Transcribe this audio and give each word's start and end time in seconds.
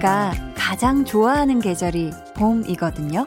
제가 0.00 0.32
가장 0.54 1.04
좋아하는 1.04 1.58
계절이 1.58 2.12
봄이거든요. 2.36 3.26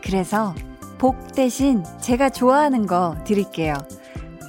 그래서 0.00 0.54
복 0.98 1.32
대신 1.32 1.82
제가 2.00 2.28
좋아하는 2.28 2.86
거 2.86 3.16
드릴게요. 3.24 3.74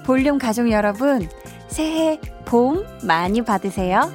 볼륨 0.05 0.37
가족 0.37 0.69
여러분, 0.69 1.27
새해 1.67 2.19
봄 2.45 2.85
많이 3.03 3.41
받으세요. 3.41 4.11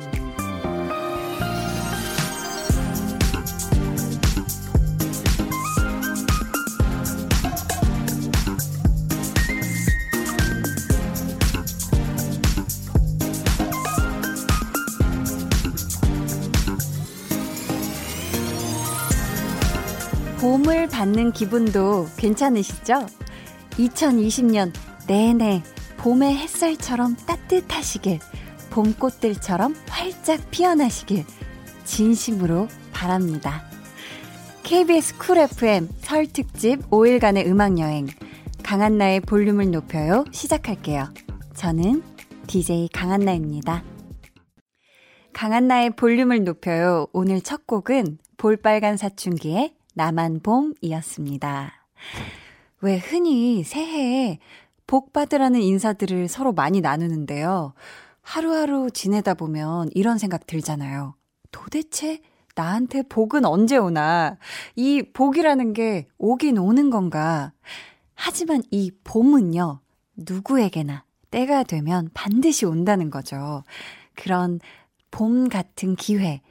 기분도 21.32 22.06
괜찮으시죠? 22.16 23.06
2020년 23.72 24.72
내내 25.06 25.62
봄의 25.98 26.36
햇살처럼 26.36 27.16
따뜻하시길, 27.26 28.20
봄꽃들처럼 28.70 29.74
활짝 29.88 30.50
피어나시길 30.50 31.24
진심으로 31.84 32.68
바랍니다. 32.92 33.64
KBS 34.62 35.18
쿨 35.18 35.38
FM 35.38 35.88
설 36.00 36.26
특집 36.26 36.88
5일간의 36.90 37.46
음악여행 37.46 38.06
강한나의 38.62 39.20
볼륨을 39.20 39.70
높여요 39.70 40.24
시작할게요. 40.30 41.12
저는 41.54 42.02
DJ 42.46 42.88
강한나입니다. 42.92 43.82
강한나의 45.32 45.90
볼륨을 45.96 46.44
높여요 46.44 47.06
오늘 47.12 47.40
첫 47.40 47.66
곡은 47.66 48.18
볼빨간 48.36 48.96
사춘기의 48.96 49.74
나만 50.00 50.40
봄이었습니다. 50.40 51.72
왜 52.80 52.96
흔히 52.96 53.62
새해에 53.62 54.38
복 54.86 55.12
받으라는 55.12 55.60
인사들을 55.60 56.26
서로 56.26 56.54
많이 56.54 56.80
나누는데요. 56.80 57.74
하루하루 58.22 58.90
지내다 58.90 59.34
보면 59.34 59.90
이런 59.92 60.16
생각 60.16 60.46
들잖아요. 60.46 61.16
도대체 61.52 62.22
나한테 62.54 63.02
복은 63.02 63.44
언제 63.44 63.76
오나? 63.76 64.38
이 64.74 65.02
복이라는 65.02 65.74
게 65.74 66.06
오긴 66.16 66.56
오는 66.56 66.88
건가? 66.88 67.52
하지만 68.14 68.62
이 68.70 68.90
봄은요, 69.04 69.80
누구에게나 70.16 71.04
때가 71.30 71.62
되면 71.64 72.08
반드시 72.14 72.64
온다는 72.64 73.10
거죠. 73.10 73.64
그런 74.14 74.60
봄 75.10 75.50
같은 75.50 75.94
기회, 75.94 76.40
또 76.40 76.49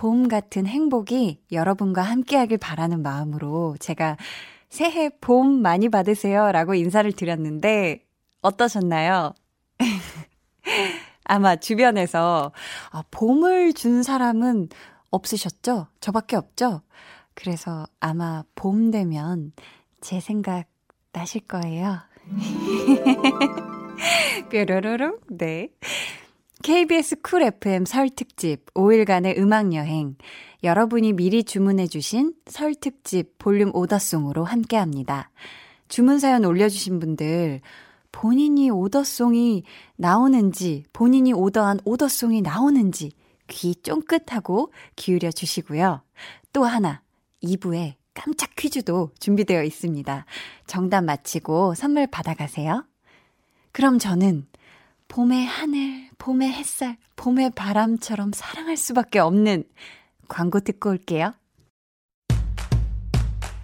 봄 0.00 0.28
같은 0.28 0.66
행복이 0.66 1.42
여러분과 1.52 2.00
함께하길 2.00 2.56
바라는 2.56 3.02
마음으로 3.02 3.76
제가 3.80 4.16
새해 4.70 5.10
봄 5.20 5.60
많이 5.60 5.90
받으세요 5.90 6.52
라고 6.52 6.72
인사를 6.72 7.12
드렸는데 7.12 8.06
어떠셨나요? 8.40 9.34
아마 11.24 11.56
주변에서 11.56 12.50
아, 12.92 13.04
봄을 13.10 13.74
준 13.74 14.02
사람은 14.02 14.70
없으셨죠? 15.10 15.88
저밖에 16.00 16.36
없죠? 16.36 16.80
그래서 17.34 17.84
아마 18.00 18.44
봄 18.54 18.90
되면 18.90 19.52
제 20.00 20.18
생각 20.18 20.64
나실 21.12 21.42
거예요. 21.42 21.98
뾰로로롱, 24.48 25.18
네. 25.28 25.68
KBS 26.62 27.22
쿨 27.22 27.42
FM 27.42 27.86
설 27.86 28.10
특집 28.10 28.66
5일간의 28.74 29.38
음악 29.38 29.72
여행. 29.72 30.16
여러분이 30.62 31.14
미리 31.14 31.42
주문해 31.42 31.86
주신 31.86 32.34
설 32.46 32.74
특집 32.74 33.38
볼륨 33.38 33.74
오더송으로 33.74 34.44
함께 34.44 34.76
합니다. 34.76 35.30
주문 35.88 36.18
사연 36.18 36.44
올려 36.44 36.68
주신 36.68 37.00
분들 37.00 37.62
본인이 38.12 38.68
오더송이 38.70 39.62
나오는지, 39.96 40.84
본인이 40.92 41.32
오더한 41.32 41.80
오더송이 41.86 42.42
나오는지 42.42 43.12
귀 43.48 43.74
쫑긋하고 43.76 44.70
기울여 44.96 45.30
주시고요. 45.30 46.02
또 46.52 46.64
하나 46.64 47.00
2부에 47.42 47.94
깜짝 48.12 48.50
퀴즈도 48.54 49.12
준비되어 49.18 49.64
있습니다. 49.64 50.26
정답 50.66 51.04
맞히고 51.04 51.74
선물 51.74 52.06
받아가세요. 52.06 52.84
그럼 53.72 53.98
저는 53.98 54.46
봄의 55.08 55.46
하늘, 55.46 56.09
봄의 56.20 56.52
햇살, 56.52 56.98
봄의 57.16 57.52
바람처럼 57.54 58.32
사랑할 58.34 58.76
수밖에 58.76 59.18
없는 59.18 59.64
광고 60.28 60.60
듣고 60.60 60.90
올게요. 60.90 61.32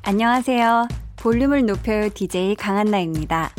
안녕하세요. 0.02 0.88
볼륨을 1.16 1.66
높여요 1.66 2.08
DJ 2.08 2.54
강한나입니다. 2.56 3.50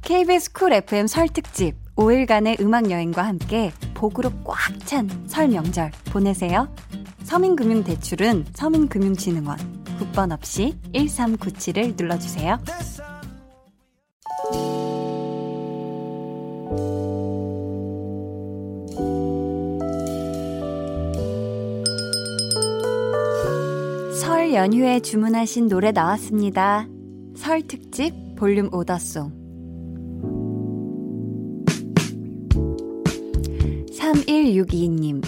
KBS 0.00 0.52
쿨 0.52 0.72
FM 0.72 1.06
설 1.06 1.28
특집 1.28 1.76
5일간의 1.96 2.60
음악 2.60 2.90
여행과 2.90 3.22
함께 3.22 3.70
복으로 3.94 4.30
꽉 4.44 4.56
찬 4.86 5.08
설 5.26 5.48
명절 5.48 5.90
보내세요. 6.12 6.74
서민금융대출은 7.24 8.46
서민금융진흥원 8.54 9.58
국번 9.98 10.32
없이 10.32 10.78
1397을 10.94 11.94
눌러주세요. 12.00 12.58
설 24.52 24.58
연휴에 24.58 25.00
주문하신 25.00 25.68
노래 25.68 25.92
나왔습니다. 25.92 26.86
설 27.34 27.62
특집 27.62 28.12
볼륨 28.36 28.68
오더송. 28.70 29.32
3162님, 33.98 35.24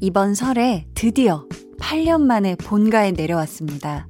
이번 0.00 0.34
설에 0.34 0.86
드디어 0.94 1.46
8년 1.78 2.22
만에 2.22 2.54
본가에 2.54 3.10
내려왔습니다. 3.10 4.08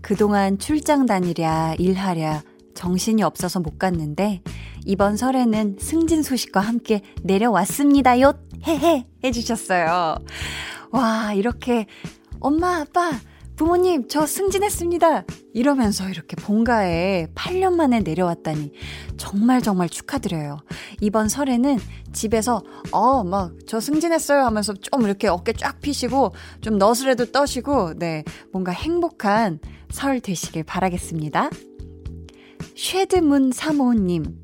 그동안 0.00 0.58
출장 0.58 1.06
다니랴, 1.06 1.76
일하랴, 1.78 2.42
정신이 2.74 3.22
없어서 3.22 3.60
못 3.60 3.78
갔는데, 3.78 4.42
이번 4.84 5.16
설에는 5.16 5.76
승진 5.78 6.24
소식과 6.24 6.58
함께 6.58 7.02
내려왔습니다요! 7.22 8.32
헤헤! 8.66 9.06
해주셨어요. 9.22 10.16
와, 10.90 11.34
이렇게, 11.34 11.86
엄마, 12.40 12.80
아빠, 12.80 13.12
부모님, 13.62 14.08
저 14.08 14.26
승진했습니다. 14.26 15.24
이러면서 15.54 16.08
이렇게 16.08 16.34
본가에 16.34 17.28
8년 17.36 17.74
만에 17.74 18.00
내려왔다니 18.00 18.72
정말 19.16 19.62
정말 19.62 19.88
축하드려요. 19.88 20.58
이번 21.00 21.28
설에는 21.28 21.78
집에서 22.12 22.64
어, 22.90 23.22
막 23.22 23.52
저 23.68 23.78
승진했어요 23.78 24.40
하면서 24.44 24.74
좀 24.74 25.02
이렇게 25.02 25.28
어깨 25.28 25.52
쫙 25.52 25.80
피시고 25.80 26.32
좀 26.60 26.76
너스레도 26.76 27.26
떠시고 27.30 28.00
네, 28.00 28.24
뭔가 28.50 28.72
행복한 28.72 29.60
설 29.90 30.18
되시길 30.18 30.64
바라겠습니다. 30.64 31.48
쉐드문 32.76 33.50
3호님. 33.50 34.38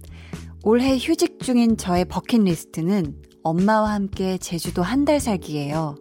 올해 0.62 0.96
휴직 0.96 1.40
중인 1.40 1.76
저의 1.76 2.04
버킷리스트는 2.04 3.16
엄마와 3.42 3.94
함께 3.94 4.38
제주도 4.38 4.84
한 4.84 5.04
달 5.04 5.18
살기예요. 5.18 5.96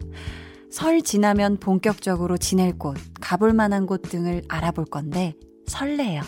설 0.70 1.00
지나면 1.00 1.56
본격적으로 1.56 2.36
지낼 2.36 2.76
곳, 2.78 2.94
가볼 3.28 3.52
만한 3.52 3.84
곳 3.84 4.00
등을 4.00 4.40
알아볼 4.48 4.86
건데 4.86 5.34
설레요. 5.66 6.22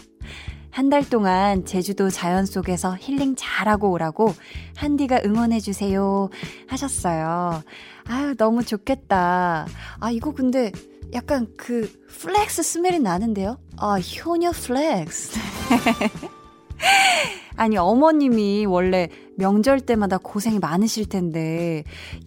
한 0.71 0.91
달 0.91 1.09
동안 1.09 1.65
제주도 1.65 2.11
자연 2.11 2.45
속에서 2.45 2.95
힐링 3.01 3.37
잘하고 3.39 3.91
오라고 3.91 4.35
한디가 4.77 5.23
응원해주세요 5.25 6.29
하셨어요. 6.69 7.63
아유, 8.05 8.37
너무 8.37 8.63
좋겠다. 8.65 9.67
아, 9.99 10.11
이거 10.11 10.33
근데 10.35 10.71
약간 11.15 11.49
그 11.57 11.91
flex 12.21 12.63
smell이 12.63 12.99
나는데요? 12.99 13.59
아, 13.79 13.99
효녀 13.99 14.51
flex. 14.53 15.39
아니, 17.57 17.79
어머님이 17.79 18.67
원래 18.67 19.09
명절 19.41 19.81
때마다 19.81 20.19
고생이 20.19 20.59
많으실 20.59 21.09
텐데, 21.09 21.83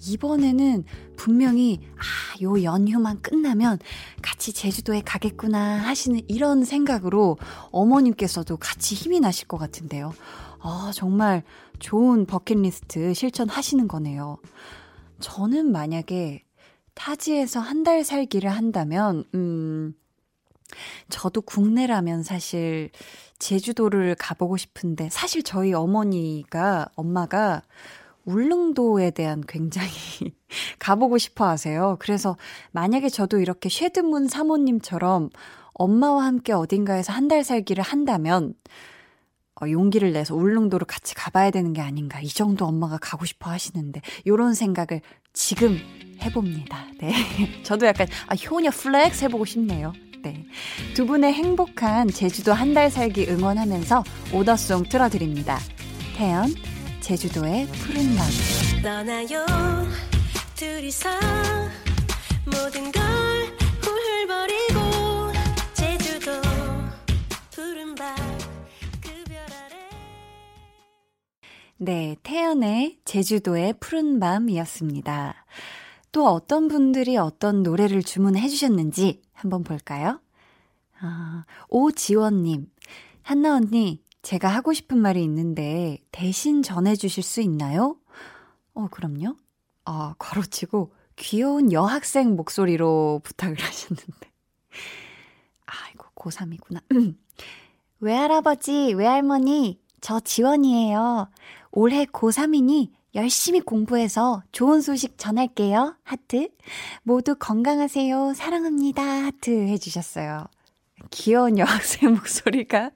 이번에는 0.08 0.84
분명히, 1.16 1.80
아, 1.96 2.42
요 2.42 2.62
연휴만 2.64 3.22
끝나면 3.22 3.78
같이 4.24 4.52
제주도에 4.52 5.02
가겠구나 5.06 5.76
하시는 5.78 6.20
이런 6.28 6.66
생각으로 6.66 7.38
어머님께서도 7.72 8.58
같이 8.58 8.96
힘이 8.96 9.20
나실 9.20 9.48
것 9.48 9.58
같은데요. 9.58 10.14
아, 10.60 10.92
정말 10.94 11.44
좋은 11.80 12.26
버킷리스트 12.26 13.14
실천하시는 13.14 13.88
거네요. 13.88 14.38
저는 15.20 15.72
만약에 15.72 16.44
타지에서 16.96 17.60
한 17.60 17.84
달 17.84 18.04
살기를 18.04 18.50
한다면, 18.50 19.24
음, 19.36 19.94
저도 21.10 21.42
국내라면 21.42 22.24
사실 22.24 22.90
제주도를 23.40 24.16
가보고 24.16 24.58
싶은데, 24.58 25.10
사실 25.12 25.44
저희 25.44 25.74
어머니가, 25.74 26.88
엄마가 26.96 27.62
울릉도에 28.26 29.12
대한 29.12 29.44
굉장히 29.48 29.90
가보고 30.80 31.18
싶어 31.18 31.46
하세요. 31.48 31.98
그래서 32.00 32.38
만약에 32.72 33.10
저도 33.10 33.40
이렇게 33.40 33.70
쉐드문 33.70 34.28
사모님처럼 34.30 35.30
엄마와 35.74 36.26
함께 36.26 36.54
어딘가에서 36.54 37.12
한 37.14 37.28
달 37.28 37.44
살기를 37.44 37.84
한다면, 37.84 38.54
어, 39.62 39.70
용기를 39.70 40.14
내서 40.14 40.36
울릉도를 40.36 40.86
같이 40.88 41.16
가봐야 41.16 41.52
되는 41.52 41.74
게 41.74 41.82
아닌가. 41.82 42.20
이 42.22 42.28
정도 42.28 42.66
엄마가 42.66 42.98
가고 43.02 43.26
싶어 43.26 43.50
하시는데, 43.50 44.02
요런 44.28 44.54
생각을 44.54 45.02
지금 45.34 45.78
해봅니다. 46.22 46.86
네. 47.00 47.12
저도 47.64 47.86
약간, 47.88 48.08
아, 48.28 48.36
효녀 48.36 48.70
flex 48.72 49.26
해보고 49.26 49.46
싶네요. 49.46 49.94
네. 50.24 50.46
두 50.94 51.06
분의 51.06 51.34
행복한 51.34 52.08
제주도 52.08 52.54
한 52.54 52.74
달 52.74 52.90
살기 52.90 53.28
응원하면서 53.30 54.04
오더송 54.34 54.84
틀어드립니다. 54.90 55.60
태연, 56.16 56.48
제주도의 57.02 57.68
푸른 57.68 58.16
밤. 58.16 58.26
떠나요, 58.82 59.46
둘이서 60.56 61.10
모든 62.46 62.92
걸 62.92 63.04
훌훌버리고 63.82 65.34
제주도 65.74 66.32
푸른 67.52 67.94
밤. 67.94 68.16
네, 71.78 72.16
태연의 72.24 72.98
제주도의 73.04 73.74
푸른 73.80 74.20
밤이었습니다. 74.20 75.36
또 76.14 76.28
어떤 76.28 76.68
분들이 76.70 77.18
어떤 77.18 77.62
노래를 77.64 78.04
주문해 78.04 78.48
주셨는지 78.48 79.22
한번 79.34 79.64
볼까요? 79.64 80.20
아, 81.00 81.46
오지원님, 81.70 82.70
한나 83.24 83.56
언니, 83.56 84.02
제가 84.22 84.48
하고 84.48 84.72
싶은 84.74 84.98
말이 84.98 85.22
있는데 85.24 85.98
대신 86.12 86.64
전해 86.64 86.96
주실 86.96 87.24
수 87.24 87.42
있나요? 87.42 87.98
어, 88.74 88.88
그럼요. 88.90 89.36
아, 89.86 90.16
괄호치고 90.18 90.94
귀여운 91.18 91.72
여학생 91.72 92.36
목소리로 92.36 93.22
부탁을 93.24 93.58
하셨는데. 93.62 94.32
아이고, 95.66 96.06
고3이구나. 96.16 96.82
외할아버지, 98.00 98.94
외할머니, 98.94 99.80
저 100.02 100.20
지원이에요. 100.20 101.30
올해 101.72 102.06
고3이니 102.06 102.92
열심히 103.16 103.60
공부해서 103.62 104.42
좋은 104.52 104.82
소식 104.82 105.18
전할게요. 105.18 105.96
하트. 106.04 106.50
모두 107.04 107.36
건강하세요. 107.36 108.34
사랑합니다. 108.34 109.04
하트 109.04 109.52
해주셨어요. 109.68 110.46
귀여운 111.12 111.60
여학생 111.60 112.14
목소리가. 112.16 112.92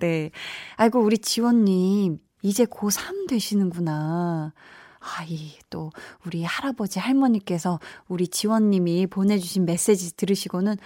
네. 0.00 0.30
아이고, 0.76 1.00
우리 1.00 1.16
지원님, 1.18 2.18
이제 2.42 2.64
고3 2.66 3.26
되시는구나. 3.28 4.52
아, 5.00 5.24
이, 5.26 5.54
또, 5.70 5.90
우리 6.26 6.44
할아버지, 6.44 6.98
할머니께서 6.98 7.80
우리 8.08 8.28
지원님이 8.28 9.06
보내주신 9.06 9.64
메시지 9.64 10.14
들으시고는, 10.14 10.76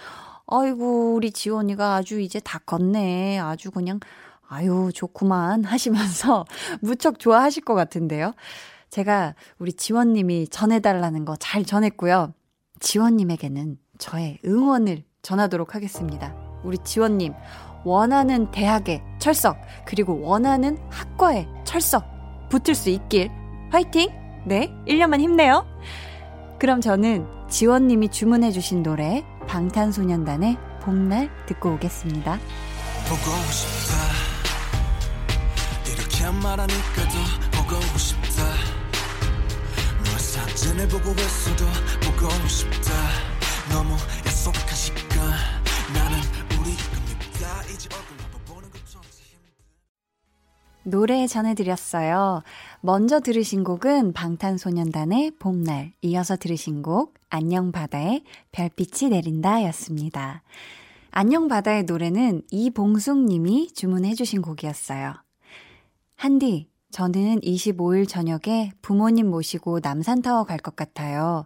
아이고, 0.47 1.15
우리 1.15 1.31
지원이가 1.31 1.95
아주 1.95 2.21
이제 2.21 2.39
다 2.39 2.59
컸네. 2.65 3.39
아주 3.39 3.71
그냥 3.71 3.99
아유, 4.47 4.91
좋구만 4.93 5.63
하시면서 5.65 6.45
무척 6.81 7.19
좋아하실 7.19 7.63
것 7.63 7.73
같은데요. 7.73 8.33
제가 8.89 9.33
우리 9.57 9.73
지원님이 9.73 10.47
전해달라는 10.49 11.25
거 11.25 11.35
잘 11.39 11.65
전했고요. 11.65 12.33
지원님에게는 12.79 13.77
저의 13.97 14.39
응원을 14.45 15.03
전하도록 15.21 15.73
하겠습니다. 15.73 16.35
우리 16.63 16.77
지원님, 16.83 17.33
원하는 17.85 18.51
대학에 18.51 19.01
철석, 19.19 19.57
그리고 19.85 20.19
원하는 20.21 20.77
학과에 20.89 21.47
철석 21.65 22.05
붙을 22.49 22.75
수 22.75 22.89
있길 22.89 23.29
화이팅! 23.71 24.09
네, 24.45 24.69
1년만 24.87 25.19
힘내요. 25.21 25.65
그럼 26.59 26.81
저는 26.81 27.25
지원님이 27.49 28.09
주문해주신 28.09 28.83
노래 28.83 29.23
방탄소년단의 29.47 30.57
봄날 30.81 31.29
듣고 31.45 31.73
오겠습니다. 31.73 32.37
보고 33.13 33.29
싶다. 33.51 33.93
이렇게 35.87 36.31
말하니까 36.31 37.07
더 37.51 37.63
보고 37.63 37.97
싶다 37.97 38.43
너 40.03 40.17
사진을 40.17 40.87
보고 40.87 41.11
있어도 41.11 41.65
보고 42.01 42.47
싶다 42.47 42.91
너무 43.71 43.93
약속한 44.25 44.67
시간 44.75 45.29
나는 45.93 46.17
우리가 46.59 46.99
밉다 47.05 47.63
이제 47.71 47.87
얼굴 47.93 48.17
보는 48.47 48.69
것도 48.71 49.01
노래 50.85 51.27
전해드렸어요. 51.27 52.41
먼저 52.81 53.19
들으신 53.19 53.63
곡은 53.63 54.13
방탄소년단의 54.13 55.31
봄날, 55.37 55.93
이어서 56.01 56.35
들으신 56.35 56.81
곡 56.81 57.13
안녕 57.29 57.71
바다의 57.71 58.23
별빛이 58.51 59.11
내린다 59.11 59.63
였습니다. 59.65 60.41
안녕 61.15 61.47
바다의 61.47 61.83
노래는 61.83 62.41
이봉숙 62.49 63.25
님이 63.25 63.71
주문해 63.71 64.15
주신 64.15 64.41
곡이었어요. 64.41 65.13
한디, 66.15 66.71
저는 66.89 67.39
25일 67.41 68.07
저녁에 68.09 68.71
부모님 68.81 69.29
모시고 69.29 69.79
남산타워 69.83 70.45
갈 70.45 70.57
것 70.57 70.75
같아요. 70.75 71.45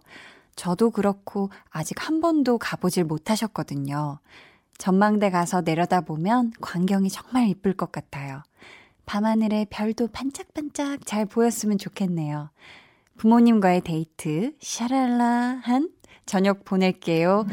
저도 0.56 0.88
그렇고 0.90 1.50
아직 1.68 2.08
한 2.08 2.22
번도 2.22 2.56
가보질 2.56 3.04
못하셨거든요. 3.04 4.20
전망대 4.78 5.28
가서 5.28 5.60
내려다보면 5.60 6.54
광경이 6.62 7.10
정말 7.10 7.48
이쁠 7.48 7.74
것 7.74 7.92
같아요. 7.92 8.42
밤하늘에 9.04 9.66
별도 9.68 10.08
반짝반짝 10.08 11.04
잘 11.04 11.26
보였으면 11.26 11.76
좋겠네요. 11.76 12.48
부모님과의 13.18 13.82
데이트, 13.82 14.54
샤랄라한 14.60 15.90
저녁 16.24 16.64
보낼게요. 16.64 17.44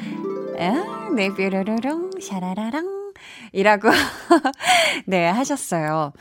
아, 0.58 1.10
네, 1.16 1.34
뾰로로롱, 1.34 2.12
샤라라랑. 2.22 3.14
이라고, 3.54 3.90
네, 5.08 5.28
하셨어요. 5.28 6.12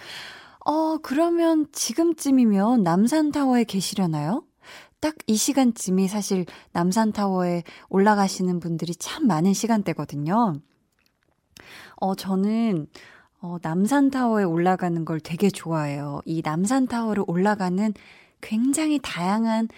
어, 0.65 0.99
그러면 0.99 1.67
지금쯤이면 1.73 2.83
남산타워에 2.83 3.65
계시려나요? 3.65 4.45
딱 5.01 5.15
이 5.27 5.37
시간쯤이 5.37 6.09
사실 6.09 6.47
남산타워에 6.73 7.63
올라가시는 7.91 8.59
분들이 8.61 8.95
참 8.95 9.27
많은 9.27 9.53
시간대거든요. 9.53 10.55
어, 11.97 12.15
저는, 12.15 12.87
어, 13.41 13.59
남산타워에 13.63 14.45
올라가는 14.45 15.05
걸 15.05 15.21
되게 15.21 15.51
좋아해요. 15.51 16.23
이 16.25 16.41
남산타워를 16.45 17.25
올라가는 17.27 17.93
굉장히 18.41 18.99
다양한 19.03 19.69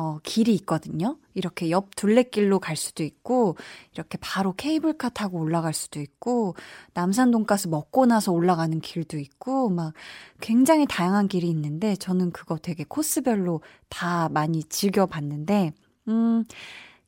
어, 0.00 0.18
길이 0.22 0.54
있거든요. 0.54 1.18
이렇게 1.34 1.70
옆 1.70 1.94
둘레길로 1.94 2.58
갈 2.58 2.74
수도 2.74 3.02
있고, 3.02 3.56
이렇게 3.92 4.16
바로 4.18 4.54
케이블카 4.54 5.10
타고 5.10 5.38
올라갈 5.38 5.74
수도 5.74 6.00
있고, 6.00 6.54
남산 6.94 7.30
돈가스 7.30 7.68
먹고 7.68 8.06
나서 8.06 8.32
올라가는 8.32 8.80
길도 8.80 9.18
있고, 9.18 9.68
막 9.68 9.92
굉장히 10.40 10.86
다양한 10.88 11.28
길이 11.28 11.50
있는데, 11.50 11.96
저는 11.96 12.32
그거 12.32 12.56
되게 12.56 12.82
코스별로 12.88 13.60
다 13.90 14.30
많이 14.30 14.64
즐겨봤는데, 14.64 15.74
음, 16.08 16.44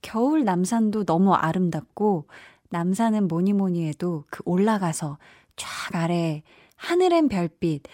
겨울 0.03 0.45
남산도 0.45 1.05
너무 1.05 1.33
아름답고, 1.33 2.27
남산은 2.69 3.27
뭐니 3.27 3.55
뭐니 3.55 3.89
해도 3.89 4.25
그 4.29 4.43
올라가서 4.45 5.17
쫙 5.57 5.95
아래 5.95 6.43
하늘엔 6.77 7.29
별빛, 7.29 7.85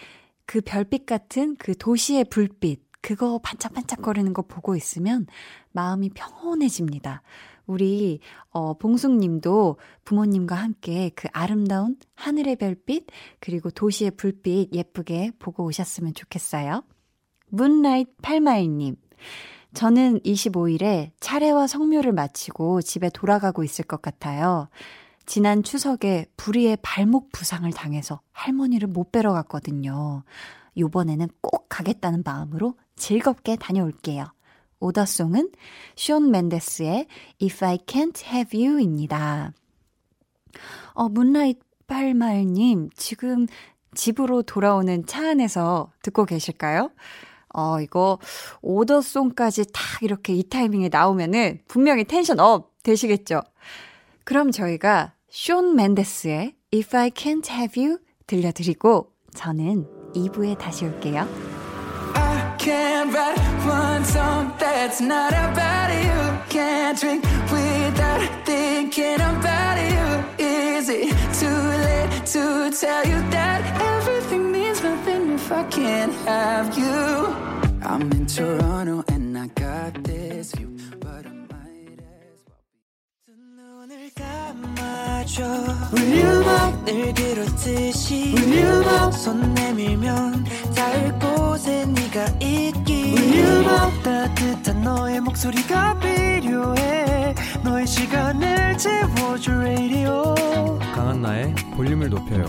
그 0.44 0.60
별빛 0.60 1.06
같은 1.06 1.54
그 1.56 1.76
도시의 1.76 2.24
불빛, 2.24 2.87
그거 3.00 3.38
반짝반짝거리는 3.42 4.32
거 4.32 4.42
보고 4.42 4.76
있으면 4.76 5.26
마음이 5.72 6.10
평온해집니다. 6.10 7.22
우리 7.66 8.20
어 8.50 8.74
봉숙 8.74 9.12
님도 9.18 9.76
부모님과 10.04 10.56
함께 10.56 11.10
그 11.14 11.28
아름다운 11.32 11.96
하늘의 12.14 12.56
별빛 12.56 13.06
그리고 13.40 13.70
도시의 13.70 14.12
불빛 14.12 14.72
예쁘게 14.72 15.32
보고 15.38 15.64
오셨으면 15.64 16.14
좋겠어요. 16.14 16.82
문라이트 17.50 18.10
팔마일 18.22 18.76
님. 18.76 18.96
저는 19.74 20.20
25일에 20.20 21.10
차례와 21.20 21.66
성묘를 21.66 22.12
마치고 22.12 22.80
집에 22.80 23.10
돌아가고 23.10 23.62
있을 23.64 23.84
것 23.84 24.00
같아요. 24.00 24.68
지난 25.26 25.62
추석에 25.62 26.24
불의의 26.38 26.78
발목 26.80 27.32
부상을 27.32 27.70
당해서 27.72 28.22
할머니를 28.32 28.88
못 28.88 29.12
뵈러 29.12 29.34
갔거든요. 29.34 30.24
요번에는 30.78 31.28
꼭 31.40 31.66
가겠다는 31.68 32.22
마음으로 32.24 32.74
즐겁게 32.96 33.56
다녀올게요. 33.56 34.24
order 34.80 35.10
song은 35.10 35.50
숀 35.96 36.30
멘데스의 36.30 37.06
If 37.42 37.64
I 37.64 37.78
Can't 37.78 38.24
Have 38.24 38.66
You입니다. 38.66 39.52
어, 40.92 41.08
문라이트 41.08 41.60
빨말님, 41.86 42.90
지금 42.94 43.46
집으로 43.94 44.42
돌아오는 44.42 45.06
차 45.06 45.30
안에서 45.30 45.90
듣고 46.02 46.24
계실까요? 46.26 46.90
어, 47.54 47.80
이거 47.80 48.18
order 48.60 49.00
song까지 49.00 49.72
딱 49.72 50.02
이렇게 50.02 50.34
이 50.34 50.42
타이밍에 50.48 50.90
나오면은 50.90 51.60
분명히 51.66 52.04
tension 52.04 52.38
up 52.40 52.72
되시겠죠? 52.82 53.40
그럼 54.24 54.50
저희가 54.50 55.14
쇼 55.30 55.62
맨데스의 55.62 56.54
If 56.74 56.96
I 56.96 57.10
Can't 57.10 57.50
Have 57.50 57.82
You 57.82 57.98
들려드리고 58.26 59.12
저는 59.34 59.97
2부에 60.15 60.57
다시 60.57 60.85
올게요. 60.85 61.27
I 62.15 62.55
can't 62.57 63.11
write 63.13 63.39
one 63.65 64.03
song 64.05 64.53
that's 64.59 65.01
not 65.01 65.33
about 65.33 65.91
you. 65.91 66.39
Can't 66.49 66.99
drink 66.99 67.23
without 67.51 68.21
thinking 68.45 69.19
about 69.19 69.77
you. 69.81 70.45
Is 70.45 70.89
it 70.89 71.09
too 71.39 71.47
late 71.49 72.25
to 72.33 72.71
tell 72.71 73.03
you 73.05 73.19
that 73.31 73.61
everything 73.81 74.51
means 74.51 74.83
nothing 74.83 75.33
if 75.33 75.51
I 75.51 75.63
can't 75.63 76.13
have 76.25 76.77
you? 76.77 77.35
I'm 77.83 78.11
in 78.11 78.25
Toronto 78.27 79.03
and 79.09 79.37
I 79.37 79.47
got 79.47 80.03
this 80.03 80.51
view. 80.53 80.77
강한나의 100.94 101.54
볼륨을 101.76 102.08
높여요 102.08 102.46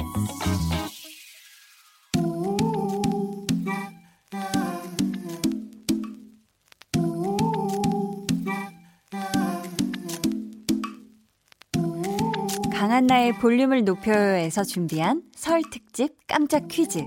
한나의 13.10 13.34
볼륨을 13.40 13.86
높여요에서 13.86 14.64
준비한 14.64 15.24
설 15.36 15.64
특집 15.72 16.16
깜짝 16.28 16.68
퀴즈 16.68 17.00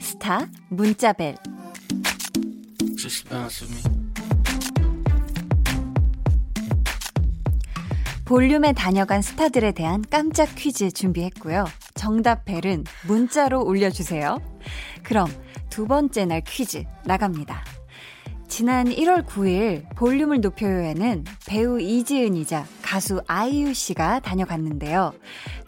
스타 0.00 0.48
문자벨 0.70 1.36
볼륨에 8.24 8.72
다녀간 8.72 9.20
스타들에 9.20 9.72
대한 9.72 10.02
깜짝 10.08 10.46
퀴즈 10.54 10.90
준비했고요. 10.92 11.66
정답 11.94 12.46
벨은 12.46 12.84
문자로 13.06 13.62
올려주세요. 13.62 14.38
그럼 15.02 15.28
두 15.68 15.86
번째 15.86 16.24
날 16.24 16.40
퀴즈 16.40 16.84
나갑니다. 17.04 17.62
지난 18.50 18.86
1월 18.86 19.24
9일 19.24 19.94
볼륨을 19.94 20.40
높여요에는 20.40 21.24
배우 21.46 21.80
이지은이자 21.80 22.66
가수 22.82 23.22
아이유 23.28 23.72
씨가 23.72 24.18
다녀갔는데요. 24.18 25.14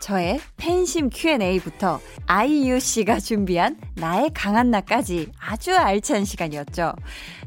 저의 0.00 0.40
팬심 0.56 1.08
Q&A부터 1.08 2.00
아이유 2.26 2.80
씨가 2.80 3.20
준비한 3.20 3.78
나의 3.94 4.30
강한 4.34 4.72
나까지 4.72 5.30
아주 5.38 5.76
알찬 5.76 6.24
시간이었죠. 6.24 6.94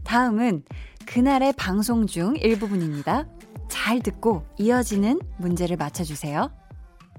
다음은 0.05 0.63
그날의 1.05 1.53
방송 1.57 2.07
중 2.07 2.37
일부분입니다. 2.37 3.27
잘 3.69 3.99
듣고 3.99 4.45
이어지는 4.57 5.19
문제를 5.37 5.75
맞춰주세요. 5.75 6.49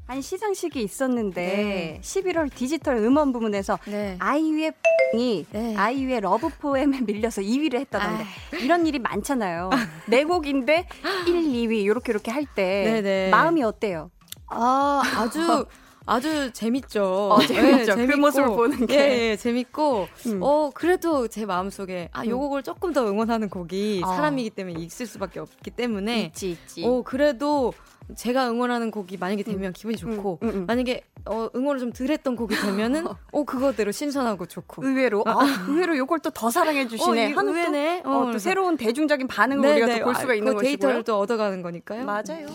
아니 0.09 0.23
시상식이 0.23 0.81
있었는데 0.83 1.47
네. 1.47 2.01
11월 2.03 2.55
디지털 2.55 2.97
음원 2.99 3.33
부문에서 3.33 3.79
네. 3.87 4.17
아이유의 4.21 4.73
이 5.15 5.45
네. 5.51 5.77
아이유의 5.77 6.21
Love 6.21 6.49
poem에 6.61 7.01
밀려서 7.01 7.43
2위를 7.43 7.75
했다던데 7.81 8.25
아. 8.25 8.57
이런 8.59 8.87
일이 8.87 8.99
많잖아요. 8.99 9.71
내 10.07 10.25
곡인데 10.25 10.87
1, 11.27 11.35
2위 11.43 11.83
이렇게 11.83 12.13
이렇게 12.13 12.31
할 12.31 12.47
때 12.55 13.29
마음이 13.33 13.63
어때요? 13.65 14.11
아 14.47 15.03
아주 15.17 15.67
아주 16.07 16.53
재밌죠. 16.53 17.33
어, 17.33 17.41
재밌죠. 17.45 17.97
네, 17.97 18.07
그 18.07 18.15
모습을 18.15 18.47
보는 18.47 18.87
게. 18.87 18.95
예, 18.95 19.31
예 19.31 19.37
재밌고, 19.37 20.07
음. 20.27 20.41
어, 20.41 20.71
그래도 20.73 21.27
제 21.27 21.45
마음 21.45 21.69
속에, 21.69 22.09
아, 22.13 22.25
요 22.27 22.37
음. 22.37 22.39
곡을 22.39 22.63
조금 22.63 22.93
더 22.93 23.05
응원하는 23.09 23.49
곡이 23.49 24.03
어. 24.05 24.15
사람이기 24.15 24.51
때문에 24.51 24.81
있을 24.81 25.07
수밖에 25.07 25.41
없기 25.41 25.73
때문에. 25.73 26.27
있지, 26.27 26.53
있지. 26.53 26.85
어, 26.87 27.03
그래도 27.03 27.73
제가 28.15 28.49
응원하는 28.51 28.91
곡이 28.91 29.17
만약에 29.17 29.43
음. 29.43 29.53
되면 29.53 29.71
음. 29.71 29.73
기분이 29.73 29.97
좋고 29.97 30.39
음, 30.43 30.49
음, 30.49 30.55
음, 30.55 30.67
만약에 30.67 31.03
어, 31.25 31.49
응원을 31.57 31.81
좀 31.81 31.93
덜 31.93 32.11
했던 32.11 32.37
곡이 32.37 32.55
되면은 32.55 33.07
어 33.33 33.45
그거대로 33.45 33.91
신선하고 33.91 34.47
좋고. 34.47 34.87
의외로. 34.87 35.25
아, 35.27 35.45
의외로 35.69 35.97
요걸 35.97 36.21
또 36.21 36.31
더 36.31 36.51
사랑해 36.51 36.87
주시네. 36.87 37.35
어, 37.35 37.41
의외네. 37.43 38.03
어, 38.05 38.11
어, 38.11 38.31
또 38.33 38.39
새로운 38.39 38.77
대중적인 38.77 39.27
반응을 39.27 39.63
네, 39.63 39.73
우리가 39.73 39.87
네, 39.87 39.99
또볼 40.01 40.15
수가 40.15 40.33
아, 40.33 40.35
있는 40.35 40.53
그 40.53 40.59
것이고요. 40.59 40.69
데이터를 40.69 41.03
또 41.03 41.19
얻어가는 41.19 41.63
거니까요. 41.63 42.05
맞아요. 42.05 42.47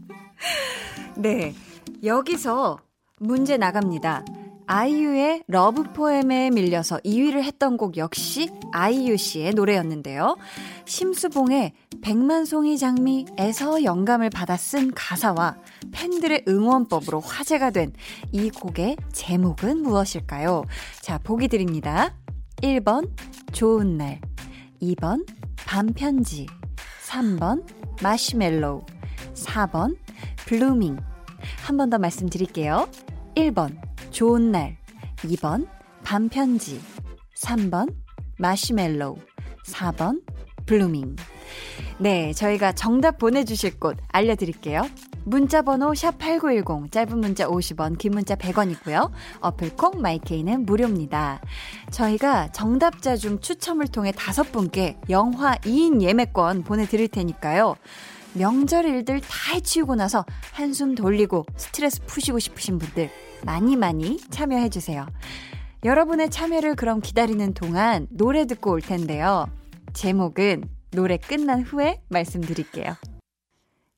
네. 1.16 1.54
여기서 2.04 2.78
문제 3.18 3.56
나갑니다 3.56 4.24
아이유의 4.72 5.42
Love 5.48 5.82
poem에 5.92 6.50
밀려서 6.50 6.98
2위를 6.98 7.42
했던 7.42 7.76
곡 7.76 7.96
역시 7.96 8.48
아이유 8.70 9.16
씨의 9.16 9.54
노래였는데요. 9.54 10.36
심수봉의 10.84 11.72
백만송이 12.02 12.78
장미에서 12.78 13.82
영감을 13.82 14.30
받아 14.30 14.56
쓴 14.56 14.92
가사와 14.94 15.56
팬들의 15.90 16.44
응원법으로 16.46 17.18
화제가 17.18 17.70
된 17.70 17.92
이 18.30 18.48
곡의 18.48 18.96
제목은 19.12 19.82
무엇일까요? 19.82 20.62
자, 21.00 21.18
보기 21.18 21.48
드립니다. 21.48 22.14
1번 22.62 23.10
좋은 23.50 23.96
날 23.96 24.20
2번 24.80 25.26
밤편지 25.66 26.46
3번 27.08 27.64
마시멜로우 28.02 28.82
4번 29.34 29.96
Blueming 30.46 30.96
한 31.66 31.76
번 31.76 31.90
더 31.90 31.98
말씀드릴게요. 31.98 32.88
1번 33.34 33.89
좋은 34.10 34.52
날 34.52 34.76
2번 35.18 35.66
밤편지 36.04 36.80
3번 37.36 37.94
마시멜로우 38.38 39.16
4번 39.66 40.22
Blueming 40.66 41.16
네, 41.98 42.32
저희가 42.32 42.72
정답 42.72 43.18
보내주실 43.18 43.78
곳 43.78 43.98
알려드릴게요. 44.08 44.88
문자번호 45.24 45.92
샵8910, 45.92 46.90
짧은 46.90 47.18
문자 47.18 47.46
50원, 47.46 47.98
긴 47.98 48.12
문자 48.12 48.34
100원이고요. 48.36 49.10
어플콩, 49.40 50.00
마이케이는 50.00 50.64
무료입니다. 50.64 51.42
저희가 51.90 52.52
정답자 52.52 53.16
중 53.16 53.38
추첨을 53.40 53.88
통해 53.88 54.12
다섯 54.16 54.50
분께 54.50 54.96
영화 55.10 55.56
2인 55.56 56.00
예매권 56.00 56.62
보내드릴 56.62 57.08
테니까요. 57.08 57.76
명절 58.34 58.84
일들 58.84 59.20
다 59.20 59.54
해치우고 59.54 59.96
나서 59.96 60.24
한숨 60.52 60.94
돌리고 60.94 61.44
스트레스 61.56 62.00
푸시고 62.02 62.38
싶으신 62.38 62.78
분들 62.78 63.10
많이 63.44 63.76
많이 63.76 64.18
참여해주세요. 64.30 65.06
여러분의 65.84 66.30
참여를 66.30 66.76
그럼 66.76 67.00
기다리는 67.00 67.54
동안 67.54 68.06
노래 68.10 68.44
듣고 68.46 68.70
올 68.72 68.80
텐데요. 68.80 69.46
제목은 69.94 70.64
노래 70.92 71.16
끝난 71.16 71.62
후에 71.62 72.02
말씀드릴게요. 72.08 72.96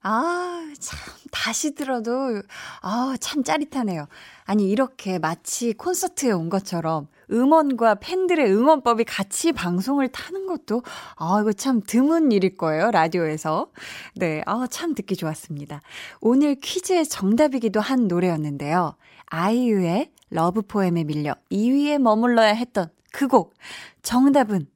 아, 0.05 0.73
참, 0.81 0.99
다시 1.31 1.75
들어도, 1.75 2.43
아, 2.81 3.15
참 3.21 3.45
짜릿하네요. 3.45 4.07
아니, 4.45 4.69
이렇게 4.69 5.19
마치 5.19 5.73
콘서트에 5.75 6.33
온 6.33 6.49
것처럼 6.49 7.07
음원과 7.33 7.97
팬들의 7.97 8.47
응원법이 8.53 9.05
같이 9.05 9.53
방송을 9.53 10.09
타는 10.09 10.47
것도, 10.47 10.83
아, 11.17 11.39
이거 11.41 11.53
참 11.53 11.81
드문 11.87 12.31
일일 12.31 12.57
거예요, 12.57 12.91
라디오에서. 12.91 13.71
네, 14.17 14.43
아, 14.47 14.67
참 14.71 14.95
듣기 14.95 15.17
좋았습니다. 15.17 15.81
오늘 16.21 16.55
퀴즈의 16.57 17.07
정답이기도 17.07 17.81
한 17.81 18.07
노래였는데요. 18.07 18.97
아이유의 19.27 20.11
Love 20.31 20.63
poem에 20.63 21.05
밀려 21.05 21.35
2위에 21.51 21.99
머물러야 21.99 22.53
했던 22.53 22.89
그 23.13 23.29
곡. 23.29 23.55
정답은 24.03 24.67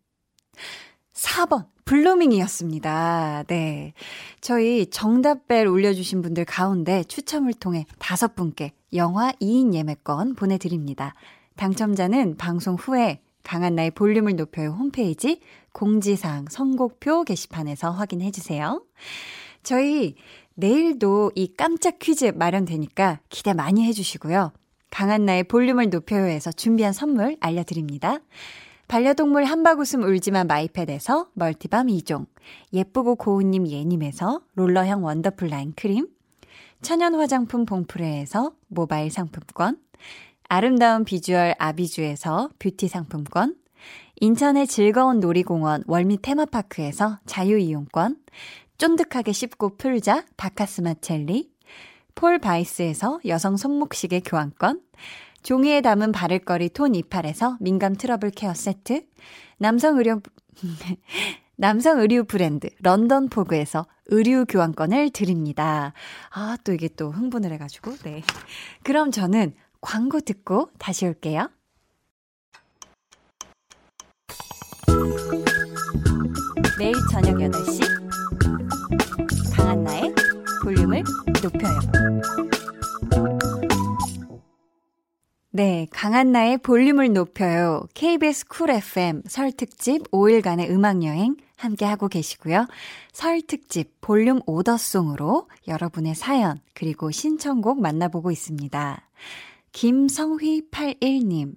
4번. 1.12 1.66
Blueming이었습니다. 1.86 3.44
네. 3.46 3.92
저희 4.40 4.86
정답벨 4.90 5.68
올려주신 5.68 6.20
분들 6.20 6.44
가운데 6.44 7.04
추첨을 7.04 7.54
통해 7.54 7.86
다섯 8.00 8.34
분께 8.34 8.72
영화 8.92 9.30
2인 9.40 9.72
예매권 9.72 10.34
보내드립니다. 10.34 11.14
당첨자는 11.56 12.36
방송 12.36 12.74
후에 12.74 13.20
강한나의 13.42 13.92
볼륨을 13.92 14.36
높여요 14.36 14.70
홈페이지 14.70 15.40
공지사항 15.72 16.46
선곡표 16.48 17.24
게시판에서 17.24 17.90
확인해 17.90 18.30
주세요. 18.30 18.82
저희 19.62 20.16
내일도 20.54 21.32
이 21.34 21.52
깜짝 21.56 21.98
퀴즈 21.98 22.32
마련되니까 22.34 23.20
기대 23.28 23.52
많이 23.52 23.84
해주시고요. 23.86 24.52
강한나의 24.90 25.44
볼륨을 25.44 25.90
높여요에서 25.90 26.52
준비한 26.52 26.92
선물 26.92 27.36
알려드립니다. 27.40 28.18
반려동물 28.88 29.44
한바구음 29.44 30.04
울지만 30.04 30.46
마이패드에서 30.46 31.28
멀티밤 31.34 31.88
2종, 31.88 32.26
예쁘고 32.72 33.16
고운님 33.16 33.66
예님에서 33.66 34.40
롤러형 34.54 35.04
원더풀 35.04 35.48
라인 35.48 35.72
크림, 35.76 36.06
천연 36.82 37.16
화장품 37.16 37.66
봉프레에서 37.66 38.52
모바일 38.68 39.10
상품권, 39.10 39.76
아름다운 40.48 41.04
비주얼 41.04 41.54
아비주에서 41.58 42.50
뷰티 42.58 42.88
상품권, 42.88 43.56
인천의 44.20 44.66
즐거운 44.66 45.20
놀이공원 45.20 45.84
월미 45.86 46.22
테마파크에서 46.22 47.18
자유이용권, 47.26 48.16
쫀득하게 48.78 49.32
씹고 49.32 49.76
풀자 49.76 50.24
박카스맛 50.36 50.94
젤리, 51.00 51.50
폴 52.14 52.38
바이스에서 52.38 53.20
여성 53.26 53.56
손목시계 53.56 54.20
교환권, 54.20 54.80
종이에 55.42 55.80
담은 55.80 56.12
바를거리 56.12 56.70
톤 56.70 56.94
이팔에서 56.94 57.58
민감 57.60 57.94
트러블 57.96 58.30
care 58.30 58.54
세트, 58.54 59.04
남성 59.58 59.98
의료, 59.98 60.20
남성 61.56 62.00
의류 62.00 62.24
브랜드 62.24 62.68
런던 62.80 63.28
포그에서 63.28 63.86
의류 64.06 64.44
교환권을 64.46 65.10
드립니다. 65.10 65.92
아, 66.30 66.56
또 66.64 66.72
이게 66.72 66.88
또 66.88 67.10
흥분을 67.10 67.52
해가지고, 67.52 67.96
네. 68.04 68.22
그럼 68.82 69.10
저는 69.10 69.54
광고 69.86 70.18
듣고 70.18 70.68
다시 70.80 71.06
올게요. 71.06 71.48
매일 76.76 76.92
저녁 77.12 77.36
8시 77.36 77.82
강한나의 79.54 80.12
볼륨을 80.64 81.04
높여요. 81.40 81.78
네, 85.52 85.86
강한나의 85.92 86.58
볼륨을 86.58 87.12
높여요. 87.12 87.86
KBS 87.94 88.48
쿨 88.48 88.70
FM 88.70 89.22
설 89.28 89.52
특집 89.52 90.10
5일간의 90.10 90.68
음악 90.70 91.04
여행 91.04 91.36
함께 91.56 91.84
하고 91.84 92.08
계시고요. 92.08 92.66
설 93.12 93.40
특집 93.40 94.00
볼륨 94.00 94.40
order 94.46 94.85
song으로 94.85 95.48
여러분의 95.68 96.16
사연 96.16 96.60
그리고 96.74 97.12
신청곡 97.12 97.80
만나보고 97.80 98.32
있습니다. 98.32 99.06
김성휘 99.76 100.70
81님. 100.70 101.54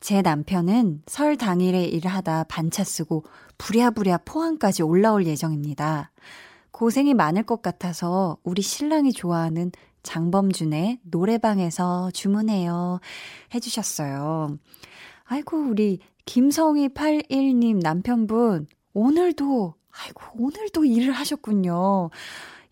제 0.00 0.20
남편은 0.20 1.00
설 1.06 1.38
당일에 1.38 1.82
일하다 1.84 2.44
반차 2.44 2.84
쓰고 2.84 3.24
부랴부랴 3.56 4.18
포항까지 4.26 4.82
올라올 4.82 5.24
예정입니다. 5.24 6.10
고생이 6.72 7.14
많을 7.14 7.44
것 7.44 7.62
같아서 7.62 8.36
우리 8.42 8.60
신랑이 8.60 9.14
좋아하는 9.14 9.72
장범준의 10.02 10.98
노래방에서 11.04 12.10
주문해요. 12.10 13.00
해주셨어요. 13.54 14.58
아이고, 15.24 15.56
우리 15.56 16.00
김성희 16.26 16.90
81님 16.90 17.80
남편분, 17.80 18.66
오늘도, 18.92 19.74
아이고, 19.90 20.22
오늘도 20.38 20.84
일을 20.84 21.12
하셨군요. 21.12 22.10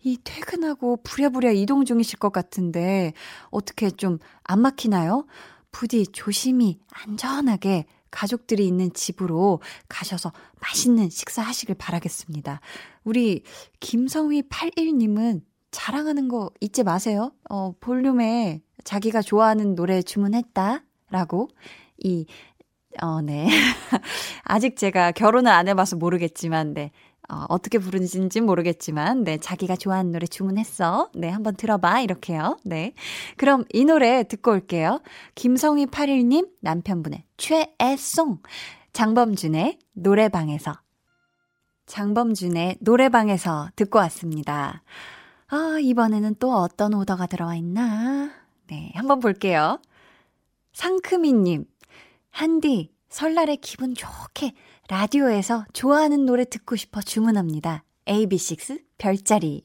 이 0.07 0.17
퇴근하고 0.23 0.97
부랴부랴 1.03 1.51
이동 1.51 1.85
중이실 1.85 2.19
것 2.19 2.31
같은데, 2.31 3.13
어떻게 3.51 3.89
좀 3.89 4.19
안 4.47 4.61
막히나요? 4.61 5.25
부디 5.71 6.07
조심히 6.07 6.79
안전하게 6.89 7.85
가족들이 8.09 8.65
있는 8.65 8.91
집으로 8.93 9.61
가셔서 9.89 10.31
맛있는 10.61 11.09
식사하시길 11.09 11.75
바라겠습니다. 11.75 12.61
우리 13.03 13.43
김성희 13.81 14.43
81님은 14.43 15.41
자랑하는 15.71 16.29
거 16.29 16.49
잊지 16.61 16.83
마세요. 16.83 17.33
어, 17.49 17.73
볼륨에 17.79 18.61
자기가 18.85 19.21
좋아하는 19.21 19.75
노래 19.75 20.01
주문했다. 20.01 20.83
라고. 21.09 21.49
이, 21.97 22.25
어, 23.01 23.21
네. 23.21 23.47
아직 24.43 24.77
제가 24.77 25.11
결혼을 25.11 25.51
안 25.51 25.67
해봐서 25.67 25.97
모르겠지만, 25.97 26.73
네. 26.73 26.91
어, 27.29 27.45
어떻게 27.49 27.77
부르는지 27.77 28.39
모르겠지만, 28.39 29.23
네, 29.23 29.37
자기가 29.37 29.75
좋아하는 29.75 30.11
노래 30.11 30.27
주문했어. 30.27 31.09
네, 31.13 31.29
한번 31.29 31.55
들어봐. 31.55 31.99
이렇게요. 32.01 32.57
네. 32.63 32.93
그럼 33.35 33.65
이 33.73 33.83
노래 33.83 34.23
듣고 34.23 34.51
올게요. 34.51 35.01
김성희 35.35 35.87
81님, 35.87 36.49
남편분의 36.61 37.25
최애송. 37.35 38.39
장범준의 38.93 39.77
노래방에서. 39.93 40.73
장범준의 41.85 42.77
노래방에서 42.79 43.69
듣고 43.75 43.99
왔습니다. 43.99 44.83
아, 45.47 45.77
이번에는 45.81 46.35
또 46.39 46.53
어떤 46.53 46.93
오더가 46.93 47.27
들어와 47.27 47.55
있나? 47.55 48.31
네, 48.67 48.91
한번 48.95 49.19
볼게요. 49.19 49.79
상크미님, 50.73 51.65
한디, 52.29 52.91
설날에 53.09 53.55
기분 53.55 53.95
좋게 53.95 54.53
라디오에서 54.89 55.65
좋아하는 55.73 56.25
노래 56.25 56.45
듣고 56.45 56.77
싶어 56.77 57.01
주문합니다. 57.01 57.83
AB6 58.05 58.81
별자리. 58.97 59.63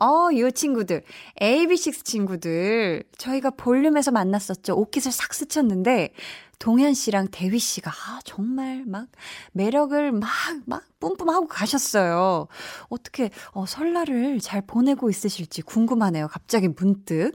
어, 0.00 0.30
이 0.30 0.52
친구들. 0.52 1.02
AB6 1.40 2.04
친구들. 2.04 3.02
저희가 3.18 3.50
볼륨에서 3.50 4.12
만났었죠. 4.12 4.76
옷깃을 4.76 5.10
싹 5.10 5.34
스쳤는데, 5.34 6.12
동현 6.60 6.94
씨랑 6.94 7.28
대휘 7.32 7.58
씨가, 7.58 7.90
아, 7.90 8.20
정말 8.24 8.84
막, 8.86 9.08
매력을 9.52 10.12
막, 10.12 10.30
막, 10.66 10.84
뿜뿜하고 11.00 11.48
가셨어요. 11.48 12.46
어떻게, 12.88 13.30
어, 13.52 13.66
설날을 13.66 14.38
잘 14.38 14.62
보내고 14.62 15.10
있으실지 15.10 15.62
궁금하네요. 15.62 16.28
갑자기 16.28 16.68
문득. 16.68 17.32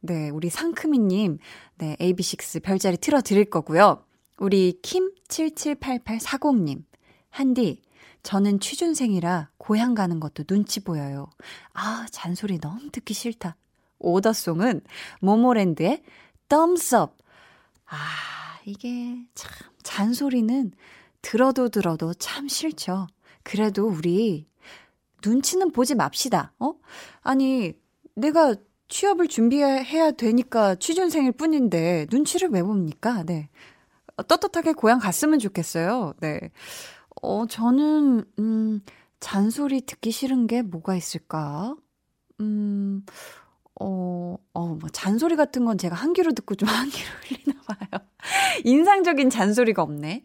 네, 0.00 0.30
우리 0.30 0.50
상크미님, 0.50 1.38
네, 1.78 1.96
AB6 2.00 2.62
별자리 2.62 2.96
틀어드릴 2.96 3.46
거고요. 3.46 4.04
우리 4.40 4.80
킴778840님, 4.82 6.82
한디, 7.28 7.82
저는 8.22 8.58
취준생이라 8.58 9.50
고향 9.58 9.94
가는 9.94 10.18
것도 10.18 10.44
눈치 10.44 10.80
보여요. 10.80 11.28
아, 11.74 12.06
잔소리 12.10 12.58
너무 12.58 12.90
듣기 12.90 13.12
싫다. 13.12 13.56
오더송은 13.98 14.80
모모랜드의 15.20 16.02
Up. 16.52 17.12
아, 17.86 17.96
이게 18.64 19.26
참, 19.34 19.52
잔소리는 19.82 20.72
들어도 21.20 21.68
들어도 21.68 22.14
참 22.14 22.48
싫죠. 22.48 23.08
그래도 23.42 23.86
우리 23.86 24.46
눈치는 25.22 25.70
보지 25.70 25.96
맙시다. 25.96 26.54
어? 26.58 26.72
아니, 27.20 27.74
내가 28.14 28.54
취업을 28.88 29.28
준비해야 29.28 30.12
되니까 30.12 30.76
취준생일 30.76 31.32
뿐인데 31.32 32.06
눈치를 32.10 32.48
왜 32.48 32.62
봅니까? 32.62 33.22
네. 33.22 33.50
떳떳하게 34.28 34.72
고향 34.72 34.98
갔으면 34.98 35.38
좋겠어요. 35.38 36.14
네. 36.20 36.50
어, 37.22 37.46
저는, 37.46 38.24
음, 38.38 38.80
잔소리 39.20 39.82
듣기 39.82 40.10
싫은 40.10 40.46
게 40.46 40.62
뭐가 40.62 40.96
있을까? 40.96 41.74
음, 42.40 43.04
어, 43.80 44.36
어, 44.54 44.66
뭐, 44.66 44.88
잔소리 44.90 45.36
같은 45.36 45.64
건 45.64 45.78
제가 45.78 45.94
한 45.94 46.12
귀로 46.12 46.32
듣고 46.32 46.54
좀 46.54 46.68
한 46.68 46.88
귀로 46.88 47.08
흘리나 47.28 47.60
봐요. 47.66 48.00
인상적인 48.64 49.30
잔소리가 49.30 49.82
없네. 49.82 50.24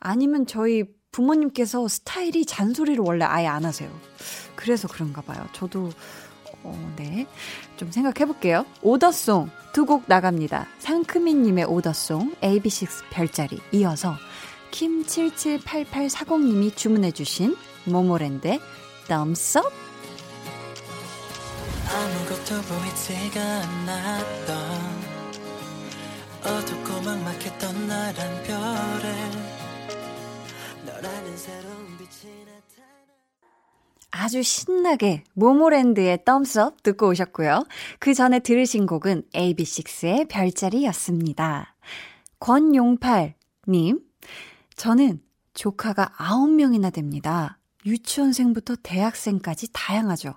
아니면 0.00 0.46
저희 0.46 0.84
부모님께서 1.12 1.88
스타일이 1.88 2.44
잔소리를 2.44 3.02
원래 3.02 3.24
아예 3.24 3.46
안 3.46 3.64
하세요. 3.64 3.90
그래서 4.54 4.88
그런가 4.88 5.22
봐요. 5.22 5.46
저도, 5.52 5.90
어, 6.66 6.92
네. 6.96 7.26
좀 7.76 7.90
생각해 7.90 8.24
볼게요. 8.26 8.64
오더송 8.82 9.50
두 9.72 9.84
곡 9.86 10.04
나갑니다. 10.06 10.66
상크민님의 10.78 11.64
오더송 11.66 12.34
AB6 12.40 13.04
별자리 13.10 13.58
이어서 13.72 14.14
킴778840님이 14.72 16.74
주문해 16.76 17.10
주신 17.12 17.56
모모랜드의 17.84 18.58
Thumbs 19.06 19.58
Up 19.58 19.68
아무것도 21.88 22.62
보이지가 22.62 23.40
않았던 23.40 24.56
어둡고 26.44 27.00
막막했던 27.02 27.86
나란 27.86 28.42
별에 28.44 29.30
너라는 30.86 31.36
새로운 31.36 31.96
빛이 31.98 32.45
아주 34.18 34.42
신나게 34.42 35.24
모모랜드의 35.34 36.20
Up 36.26 36.82
듣고 36.82 37.08
오셨고요. 37.08 37.66
그 37.98 38.14
전에 38.14 38.38
들으신 38.38 38.86
곡은 38.86 39.24
AB6IX의 39.34 40.28
별자리였습니다. 40.28 41.74
권용팔님 42.40 44.00
저는 44.74 45.20
조카가 45.52 46.12
9명이나 46.16 46.92
됩니다. 46.92 47.58
유치원생부터 47.84 48.76
대학생까지 48.82 49.68
다양하죠. 49.72 50.34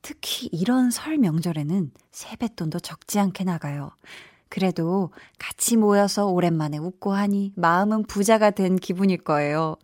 특히 0.00 0.48
이런 0.52 0.90
설 0.90 1.18
명절에는 1.18 1.90
세뱃돈도 2.12 2.80
적지 2.80 3.18
않게 3.18 3.44
나가요. 3.44 3.90
그래도 4.48 5.12
같이 5.38 5.76
모여서 5.76 6.26
오랜만에 6.26 6.78
웃고 6.78 7.12
하니 7.12 7.52
마음은 7.56 8.04
부자가 8.04 8.50
된 8.50 8.76
기분일 8.76 9.18
거예요. 9.18 9.76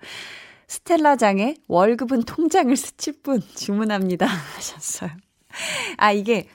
스텔라장의 0.74 1.58
월급은 1.68 2.24
통장을 2.24 2.74
스칠 2.76 3.22
뿐 3.22 3.40
주문합니다. 3.54 4.26
하셨어요. 4.56 5.10
아, 5.98 6.10
이게 6.10 6.48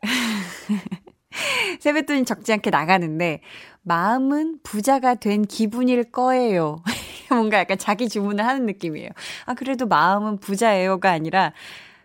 세뱃돈이 1.80 2.26
적지 2.26 2.52
않게 2.52 2.70
나가는데 2.70 3.40
마음은 3.82 4.60
부자가 4.62 5.16
된 5.16 5.42
기분일 5.42 6.12
거예요. 6.12 6.82
뭔가 7.28 7.58
약간 7.58 7.76
자기 7.76 8.08
주문을 8.08 8.46
하는 8.46 8.66
느낌이에요. 8.66 9.10
아, 9.46 9.54
그래도 9.54 9.86
마음은 9.86 10.38
부자예요가 10.38 11.10
아니라 11.10 11.52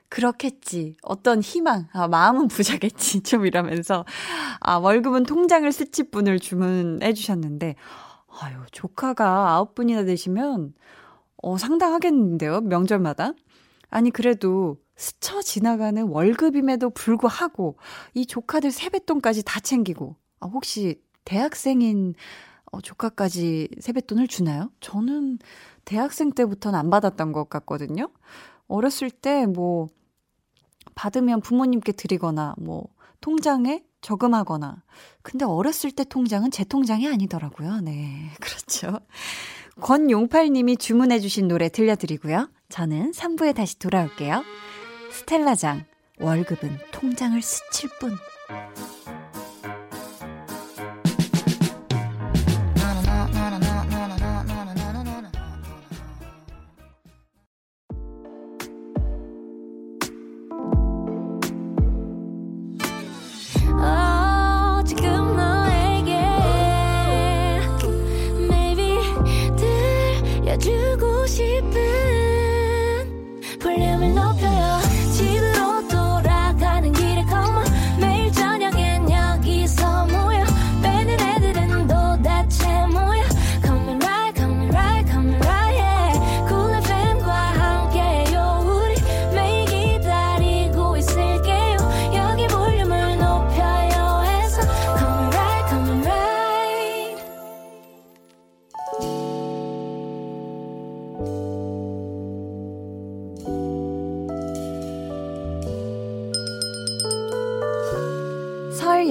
그렇겠지. 0.09 0.97
어떤 1.03 1.41
희망. 1.41 1.87
아, 1.93 2.07
마음은 2.07 2.47
부자겠지. 2.47 3.21
좀 3.21 3.45
이러면서. 3.45 4.03
아, 4.61 4.77
월급은 4.77 5.23
통장을 5.23 5.71
스칠 5.71 6.09
분을 6.09 6.39
주문해 6.39 7.13
주셨는데, 7.13 7.75
아유, 8.41 8.55
조카가 8.71 9.51
아홉 9.51 9.75
분이나 9.75 10.05
되시면, 10.05 10.73
어, 11.41 11.57
상당하겠는데요, 11.57 12.61
명절마다? 12.61 13.33
아니, 13.89 14.11
그래도 14.11 14.77
스쳐 14.95 15.41
지나가는 15.41 16.03
월급임에도 16.03 16.89
불구하고, 16.91 17.77
이 18.13 18.25
조카들 18.25 18.71
세뱃돈까지 18.71 19.43
다 19.43 19.59
챙기고, 19.59 20.15
아, 20.39 20.47
혹시 20.47 21.01
대학생인 21.25 22.15
어, 22.71 22.81
조카까지 22.81 23.69
세뱃돈을 23.79 24.27
주나요? 24.27 24.71
저는 24.79 25.39
대학생 25.85 26.31
때부터는 26.31 26.77
안 26.77 26.89
받았던 26.91 27.31
것 27.31 27.49
같거든요. 27.49 28.09
어렸을 28.67 29.09
때 29.09 29.47
뭐, 29.47 29.87
받으면 30.93 31.41
부모님께 31.41 31.93
드리거나, 31.93 32.53
뭐, 32.59 32.87
통장에 33.21 33.83
저금하거나. 34.01 34.83
근데 35.23 35.45
어렸을 35.45 35.91
때 35.91 36.03
통장은 36.03 36.51
제 36.51 36.63
통장이 36.63 37.07
아니더라고요. 37.07 37.81
네. 37.81 38.29
그렇죠. 38.39 38.99
권용팔님이 39.79 40.77
주문해주신 40.77 41.47
노래 41.47 41.69
들려드리고요. 41.69 42.49
저는 42.69 43.11
3부에 43.11 43.55
다시 43.55 43.79
돌아올게요. 43.79 44.43
스텔라장, 45.11 45.85
월급은 46.19 46.77
통장을 46.91 47.41
스칠 47.41 47.89
뿐. 47.99 48.15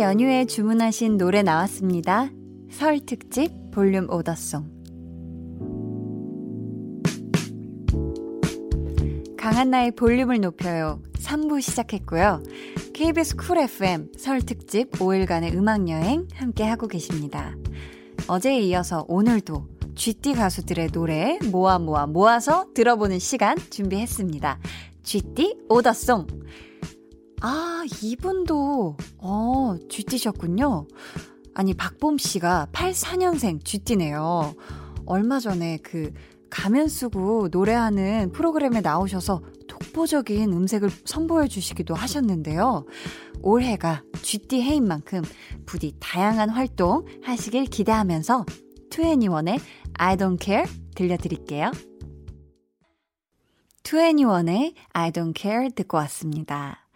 연휴에 0.01 0.45
주문하신 0.45 1.19
노래 1.19 1.43
나왔습니다. 1.43 2.31
설 2.71 3.01
특집 3.01 3.51
볼륨 3.73 4.09
order 4.09 4.44
song. 4.44 4.79
강한나의 9.37 9.93
볼륨을 9.97 10.41
높여요. 10.41 11.03
3부 11.15 11.61
시작했고요. 11.61 12.43
KBS 12.95 13.37
쿨 13.37 13.59
FM 13.59 14.13
설 14.17 14.41
특집 14.41 14.91
5일간의 14.93 15.55
음악 15.55 15.89
여행 15.89 16.29
함께 16.35 16.63
하고 16.65 16.87
계십니다. 16.87 17.57
어제에 18.29 18.61
이어서 18.61 19.05
오늘도 19.09 19.67
쥐띠 19.97 20.35
가수들의 20.35 20.93
노래 20.93 21.39
모아 21.51 21.81
모아 21.81 22.07
모아서 22.07 22.67
들어보는 22.75 23.19
시간 23.19 23.57
준비했습니다. 23.71 24.61
GT 25.03 25.57
오더송. 25.69 26.27
아, 27.41 27.85
이분도, 28.03 28.97
어, 29.19 29.77
쥐띠셨군요. 29.89 30.87
아니, 31.55 31.75
박봄 31.75 32.19
씨가 32.19 32.69
84년생 32.73 33.65
쥐띠네요. 33.65 34.55
얼마 35.07 35.39
전에 35.39 35.79
그 35.79 36.13
가면 36.51 36.89
쓰고 36.89 37.49
노래하는 37.51 38.33
프로그램에 38.33 38.81
나오셔서 38.81 39.43
독보적인 39.69 40.53
음색을 40.53 40.91
선보여 41.05 41.47
주시기도 41.47 41.95
하셨는데요. 41.95 42.85
올해가 43.43 44.03
쥐띠 44.23 44.63
해인 44.63 44.87
만큼 44.87 45.23
부디 45.67 45.95
다양한 46.01 46.49
활동 46.51 47.05
하시길 47.23 47.67
기대하면서 47.67 48.47
2NE1의 48.91 49.61
I 49.95 50.17
Don't 50.17 50.43
Care 50.43 50.71
들려드릴게요. 50.95 51.71
2NE1의 53.83 54.75
I 54.93 55.11
Don't 55.13 55.37
Care 55.37 55.71
듣고 55.71 55.99
왔습니다. 55.99 56.88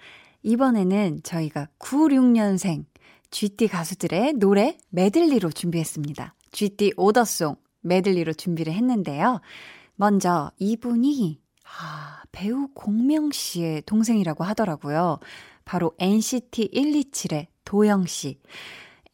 이번에는 0.43 1.21
저희가 1.23 1.69
96년생 1.79 2.85
GT 3.31 3.69
가수들의 3.69 4.35
노래 4.35 4.77
메들리로 4.91 5.51
준비했습니다. 5.51 6.35
GT 6.53 6.93
오더송 6.97 7.57
메들리로 7.81 8.35
준비를 8.35 8.73
했는데요. 8.73 9.41
먼저 9.97 10.51
이분이 10.59 11.41
아, 11.65 12.23
배우 12.33 12.69
공명 12.75 13.31
씨의 13.31 13.83
동생이라고 13.83 14.45
하더라고요. 14.45 15.19
바로 15.65 15.93
NCT 15.99 16.71
127의 16.75 17.47
도영 17.65 18.07
씨. 18.07 18.39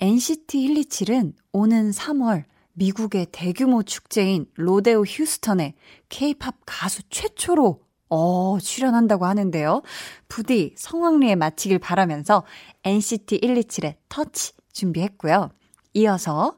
NCT 0.00 0.68
127은 0.68 1.34
오는 1.52 1.90
3월 1.90 2.44
미국의 2.72 3.26
대규모 3.32 3.82
축제인 3.82 4.46
로데오 4.54 5.02
휴스턴에 5.02 5.74
K-팝 6.08 6.54
가수 6.64 7.02
최초로 7.10 7.80
어, 8.10 8.58
출연한다고 8.60 9.26
하는데요. 9.26 9.82
부디 10.28 10.74
성황리에 10.76 11.34
마치길 11.34 11.78
바라면서 11.78 12.44
NCT 12.84 13.40
127의 13.40 13.96
터치 14.08 14.52
준비했고요. 14.72 15.50
이어서 15.94 16.56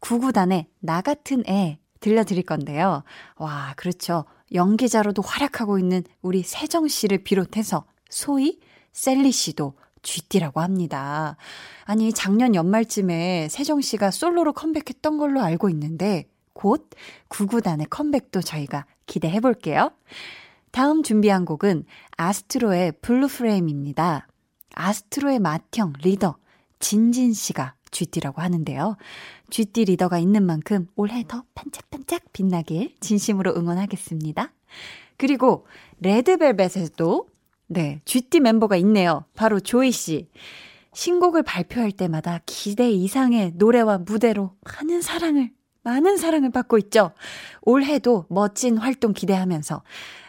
구구단의 0.00 0.66
나 0.80 1.00
같은 1.00 1.42
애 1.48 1.78
들려드릴 2.00 2.44
건데요. 2.44 3.02
와, 3.36 3.74
그렇죠. 3.76 4.24
연기자로도 4.52 5.22
활약하고 5.22 5.78
있는 5.78 6.04
우리 6.22 6.42
세정 6.42 6.88
씨를 6.88 7.24
비롯해서 7.24 7.84
소희, 8.08 8.60
셀리 8.92 9.32
씨도 9.32 9.74
쥐띠라고 10.02 10.60
합니다. 10.60 11.36
아니, 11.84 12.12
작년 12.12 12.54
연말쯤에 12.54 13.48
세정 13.50 13.80
씨가 13.80 14.10
솔로로 14.10 14.52
컴백했던 14.52 15.18
걸로 15.18 15.42
알고 15.42 15.68
있는데 15.70 16.30
곧 16.52 16.88
구구단의 17.28 17.86
컴백도 17.90 18.40
저희가 18.40 18.86
기대해 19.06 19.40
볼게요. 19.40 19.90
다음 20.70 21.02
준비한 21.02 21.44
곡은 21.44 21.84
아스트로의 22.16 22.92
Blue 23.00 23.31
Flame입니다. 23.31 24.26
아스트로의 24.74 25.38
맏형 25.40 25.94
리더 26.02 26.36
진진 26.78 27.32
씨가 27.32 27.74
쥐띠라고 27.90 28.42
하는데요. 28.42 28.96
쥐띠 29.50 29.86
리더가 29.86 30.18
있는 30.18 30.44
만큼 30.44 30.86
올해 30.94 31.24
더 31.26 31.44
반짝반짝 31.54 32.32
빛나길 32.32 32.94
진심으로 33.00 33.54
응원하겠습니다. 33.56 34.52
그리고 35.16 35.66
레드벨벳에도 36.00 37.26
네, 37.66 38.00
쥐띠 38.04 38.40
멤버가 38.40 38.76
있네요. 38.76 39.24
바로 39.34 39.60
조이 39.60 39.90
씨. 39.92 40.28
신곡을 40.94 41.42
발표할 41.42 41.92
때마다 41.92 42.40
기대 42.46 42.90
이상의 42.90 43.52
노래와 43.54 43.98
무대로 43.98 44.56
많은 44.64 45.02
사랑을, 45.02 45.52
많은 45.82 46.16
사랑을 46.16 46.50
받고 46.50 46.78
있죠. 46.78 47.12
올해도 47.62 48.26
멋진 48.30 48.78
활동 48.78 49.12
기대하면서 49.12 49.82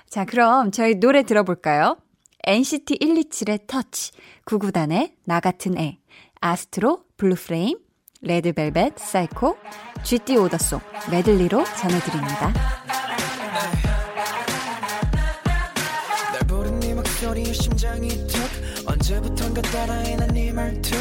자, 0.10 0.26
그럼 0.26 0.72
저희 0.72 0.95
노래 0.95 1.22
들어볼까요? 1.22 1.95
NCT 2.43 2.98
127의 2.98 3.67
터치, 3.67 4.12
구구단의 4.45 5.13
나 5.26 5.39
같은 5.39 5.78
애, 5.78 6.00
아스트로, 6.41 7.04
Blue 7.18 7.42
Flame, 7.42 7.78
레드벨벳, 8.22 8.98
사이코, 8.98 9.56
GT 10.04 10.38
오더송, 10.38 10.80
메들리로 11.12 11.63
전해드립니다. 11.63 12.54
언제부턴가 18.88 19.62
따라해 19.62 20.15
난 20.15 20.37
네 20.37 20.52
말투 20.54 20.91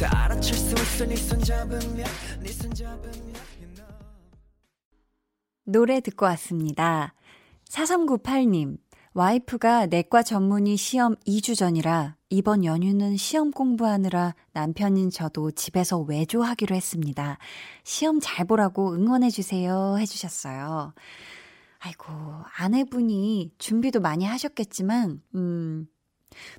다 0.00 0.24
알아챌 0.24 0.54
수 0.54 0.74
있어 0.74 1.04
네손 1.04 1.40
잡으면 1.40 2.06
네손 2.40 2.72
잡으면 2.72 3.34
노래 5.66 6.00
듣고 6.00 6.26
왔습니다. 6.26 7.14
4398님, 7.74 8.78
와이프가 9.14 9.86
내과 9.86 10.22
전문의 10.22 10.76
시험 10.76 11.16
2주 11.26 11.56
전이라 11.56 12.16
이번 12.30 12.64
연휴는 12.64 13.16
시험 13.16 13.50
공부하느라 13.50 14.36
남편인 14.52 15.10
저도 15.10 15.50
집에서 15.50 15.98
외조하기로 15.98 16.74
했습니다. 16.74 17.38
시험 17.82 18.20
잘 18.20 18.46
보라고 18.46 18.94
응원해주세요. 18.94 19.96
해주셨어요. 19.98 20.94
아이고, 21.80 22.12
아내분이 22.56 23.54
준비도 23.58 24.00
많이 24.00 24.24
하셨겠지만, 24.24 25.20
음, 25.34 25.88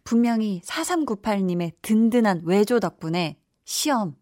분명히 0.04 0.62
4398님의 0.66 1.76
든든한 1.82 2.42
외조 2.44 2.82
덕분에 2.82 3.38
시험, 3.64 4.16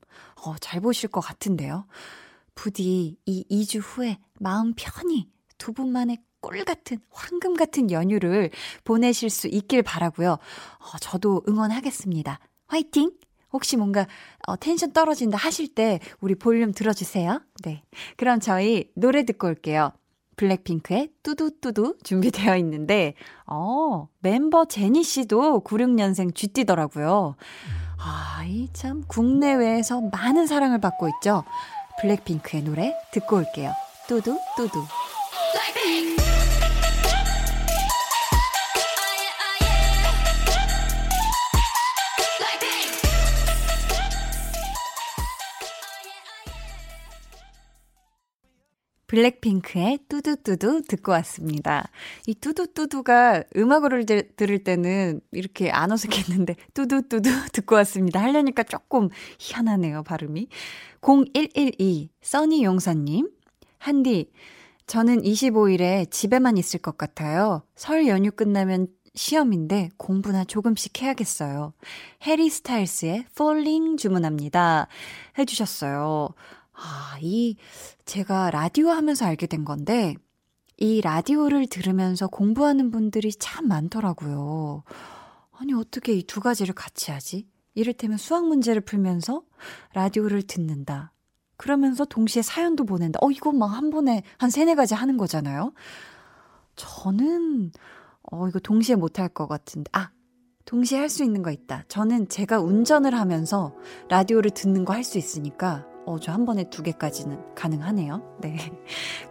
어, 0.45 0.55
잘 0.59 0.79
보실 0.79 1.09
것 1.09 1.21
같은데요. 1.21 1.87
부디 2.53 3.17
이 3.25 3.45
2주 3.49 3.79
후에 3.81 4.19
마음 4.39 4.73
편히 4.75 5.31
두 5.57 5.73
분만의 5.73 6.19
꿀 6.43 6.63
같은 6.65 6.99
황금 7.09 7.55
같은 7.55 7.89
연휴를 7.89 8.51
보내실 8.83 9.29
수 9.29 9.47
있길 9.47 9.81
바라고요. 9.81 10.33
어, 10.33 10.97
저도 10.99 11.41
응원하겠습니다. 11.47 12.39
화이팅! 12.67 13.11
혹시 13.53 13.77
뭔가 13.77 14.05
어, 14.47 14.57
텐션 14.57 14.91
떨어진다 14.91 15.37
하실 15.37 15.73
때 15.73 15.99
우리 16.19 16.35
볼륨 16.35 16.73
들어주세요. 16.73 17.39
네. 17.63 17.83
그럼 18.17 18.39
저희 18.39 18.89
노래 18.95 19.23
듣고 19.23 19.47
올게요. 19.47 19.91
블랙핑크의 20.35 21.09
뚜두뚜두 21.21 21.95
준비되어 22.03 22.57
있는데, 22.57 23.13
어, 23.45 24.07
멤버 24.19 24.65
제니 24.65 25.03
씨도 25.03 25.63
96년생 25.63 26.33
쥐띠더라고요. 26.35 27.35
아, 27.99 28.43
이 28.47 28.67
참 28.73 29.03
국내외에서 29.07 30.01
많은 30.11 30.47
사랑을 30.47 30.81
받고 30.81 31.07
있죠. 31.09 31.43
블랙핑크의 32.01 32.63
노래 32.63 32.95
듣고 33.13 33.37
올게요. 33.37 33.71
뚜두뚜두. 34.07 34.83
블랙핑크 35.53 36.32
의 49.75 49.99
뚜두뚜두 50.09 50.81
듣고 50.87 51.11
왔습니다. 51.11 51.87
이 52.25 52.33
뚜두뚜두가 52.33 53.43
음악으로 53.55 54.03
들을 54.05 54.63
때는 54.63 55.21
이렇게 55.31 55.69
안 55.69 55.91
어색했는데 55.91 56.55
뚜두뚜두 56.73 57.29
듣고 57.53 57.75
왔습니다. 57.75 58.21
하려니까 58.21 58.63
조금 58.63 59.09
희한하네요, 59.37 60.01
발음이. 60.03 60.47
0112 61.01 62.09
써니 62.21 62.63
용사님 62.63 63.29
한디 63.77 64.31
저는 64.87 65.21
25일에 65.21 66.09
집에만 66.09 66.57
있을 66.57 66.79
것 66.79 66.97
같아요. 66.97 67.61
설 67.75 68.07
연휴 68.07 68.31
끝나면 68.31 68.87
시험인데 69.13 69.89
공부나 69.97 70.43
조금씩 70.43 71.01
해야겠어요. 71.01 71.73
해리 72.25 72.49
스타일스의 72.49 73.25
Falling 73.37 73.97
주문합니다. 74.01 74.87
해주셨어요. 75.37 76.29
아, 76.73 77.17
이, 77.21 77.55
제가 78.05 78.51
라디오 78.51 78.89
하면서 78.89 79.25
알게 79.25 79.47
된 79.47 79.63
건데, 79.65 80.15
이 80.77 81.01
라디오를 81.01 81.67
들으면서 81.67 82.27
공부하는 82.27 82.91
분들이 82.91 83.31
참 83.33 83.67
많더라고요. 83.67 84.83
아니, 85.51 85.73
어떻게 85.73 86.13
이 86.13 86.23
두 86.23 86.39
가지를 86.41 86.73
같이 86.73 87.11
하지? 87.11 87.47
이를테면 87.75 88.17
수학 88.17 88.45
문제를 88.47 88.81
풀면서 88.81 89.43
라디오를 89.93 90.43
듣는다. 90.43 91.11
그러면서 91.57 92.05
동시에 92.05 92.41
사연도 92.41 92.85
보낸다. 92.85 93.19
어, 93.21 93.31
이거 93.31 93.51
막 93.51 93.67
한 93.67 93.89
번에 93.89 94.23
한 94.37 94.49
세네 94.49 94.75
가지 94.75 94.95
하는 94.95 95.17
거잖아요. 95.17 95.73
저는, 96.75 97.71
어, 98.31 98.47
이거 98.47 98.59
동시에 98.59 98.95
못 98.95 99.19
할 99.19 99.29
것 99.29 99.47
같은데. 99.47 99.89
아, 99.93 100.11
동시에 100.65 100.97
할 100.99 101.09
수 101.09 101.23
있는 101.23 101.43
거 101.43 101.51
있다. 101.51 101.83
저는 101.87 102.29
제가 102.29 102.59
운전을 102.59 103.13
하면서 103.15 103.75
라디오를 104.09 104.51
듣는 104.51 104.85
거 104.85 104.93
할 104.93 105.03
수 105.03 105.17
있으니까 105.17 105.85
어, 106.05 106.19
저 106.19 106.31
한 106.33 106.45
번에 106.45 106.63
두 106.69 106.83
개까지는 106.83 107.55
가능하네요. 107.55 108.21
네. 108.41 108.57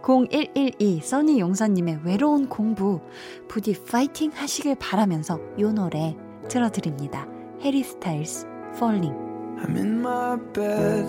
0112 0.03 1.01
써니 1.01 1.39
용사님의 1.39 1.99
외로운 2.03 2.47
공부 2.49 3.01
부디 3.47 3.73
파이팅 3.83 4.31
하시길 4.33 4.75
바라면서 4.75 5.39
요 5.59 5.71
노래 5.71 6.15
틀어드립니다. 6.49 7.27
해리 7.61 7.83
스타일스 7.83 8.47
Falling. 8.75 9.15
I'm 9.61 9.77
in 9.77 9.99
my 10.01 10.35
bed 10.53 11.05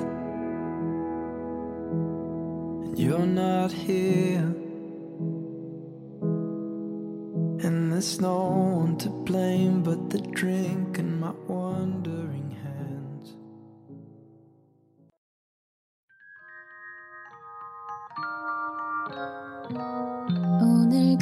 and 2.84 2.98
you're 2.98 3.26
not 3.26 3.72
here 3.72 4.44
and 7.64 7.90
there's 7.90 8.20
no 8.20 8.82
one 8.84 8.96
to 8.98 9.08
blame 9.24 9.82
but 9.82 10.10
the 10.10 10.20
drink 10.32 10.98
and 10.98 11.18
my 11.20 11.32
wandering 11.48 12.43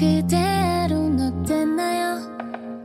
그대로는 0.02 1.20
어땠나요? 1.20 2.18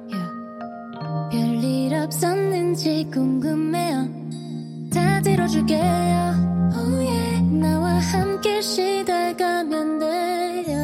Yeah. 0.08 1.32
별일 1.32 1.96
없었는지 1.96 3.10
궁금해요. 3.12 4.08
다 4.94 5.20
들어줄게요. 5.22 5.82
Oh 6.76 6.96
yeah. 6.96 7.42
나와 7.60 7.94
함께 7.98 8.62
시달가면 8.62 9.98
돼요. 9.98 10.78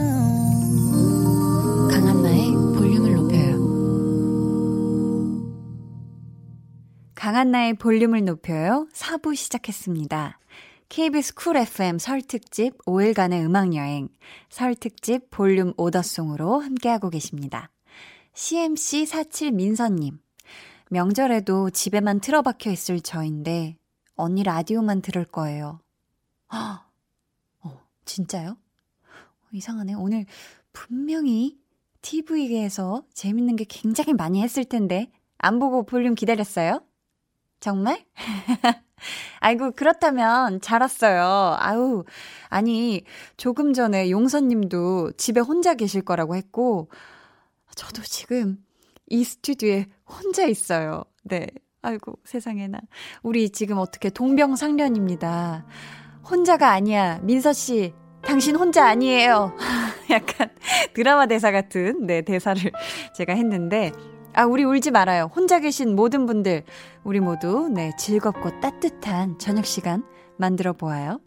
강한나의 1.92 2.52
볼륨을 2.80 3.14
높여요. 3.14 3.54
강한나의 7.14 7.76
볼륨을 7.76 8.26
높여요. 8.26 8.88
4부 8.92 9.36
시작했습니다. 9.36 10.40
KBS 10.94 11.34
쿨 11.34 11.58
FM 11.58 11.98
설 11.98 12.22
특집 12.22 12.78
5일간의 12.86 13.44
음악 13.44 13.74
여행, 13.74 14.10
설 14.48 14.76
특집 14.76 15.32
볼륨 15.32 15.74
오더송으로 15.76 16.60
함께하고 16.60 17.10
계십니다. 17.10 17.72
CMC 18.36 19.08
47 19.08 19.54
민서님, 19.54 20.20
명절에도 20.92 21.72
집에만 21.72 22.20
틀어박혀 22.20 22.70
있을 22.70 23.02
저인데, 23.02 23.76
언니 24.14 24.44
라디오만 24.44 25.02
들을 25.02 25.26
거예요. 25.26 25.80
아, 26.50 26.86
어, 27.64 27.82
진짜요? 28.06 28.56
이상하네. 29.52 29.96
오늘 29.96 30.28
분명히 30.74 31.58
TV에서 32.04 33.04
재밌는 33.16 33.56
게 33.56 33.66
굉장히 33.68 34.14
많이 34.14 34.44
했을 34.44 34.64
텐데, 34.64 35.12
안 35.40 35.58
보고 35.58 35.88
볼륨 35.88 36.14
기다렸어요? 36.14 36.86
정말? 37.60 38.06
아이고, 39.40 39.72
그렇다면 39.72 40.62
잘 40.62 40.82
왔어요. 40.82 41.56
아우, 41.60 42.04
아니, 42.50 43.04
조금 43.38 43.74
전에 43.74 44.10
용선 44.10 44.48
님도 44.48 45.14
집에 45.18 45.40
혼자 45.40 45.74
계실 45.76 46.02
거라고 46.02 46.36
했고, 46.36 46.90
저도 47.76 48.02
지금 48.04 48.58
이 49.08 49.24
스튜디오에 49.24 49.88
혼자 50.06 50.46
있어요. 50.46 51.04
네. 51.24 51.48
아이고, 51.82 52.18
세상에나. 52.24 52.80
우리 53.24 53.50
지금 53.50 53.78
어떻게 53.78 54.10
동병상련입니다. 54.10 55.66
혼자가 56.30 56.72
아니야. 56.72 57.20
민서씨, 57.24 57.94
당신 58.22 58.56
혼자 58.56 58.88
아니에요. 58.88 59.54
약간 60.10 60.50
드라마 60.94 61.26
대사 61.26 61.52
같은, 61.52 62.08
네, 62.08 62.22
대사를 62.22 62.72
제가 63.14 63.34
했는데, 63.34 63.92
아, 64.36 64.46
우리 64.46 64.64
울지 64.64 64.90
말아요. 64.90 65.30
혼자 65.36 65.60
계신 65.60 65.96
모든 65.96 66.26
분들, 66.26 66.64
우리 67.04 67.20
모두, 67.20 67.70
네, 67.70 67.92
즐겁고 68.00 68.60
따뜻한 68.62 69.38
저녁 69.38 69.66
시간 69.66 70.04
만들어 70.38 70.74
보아요. 70.74 71.20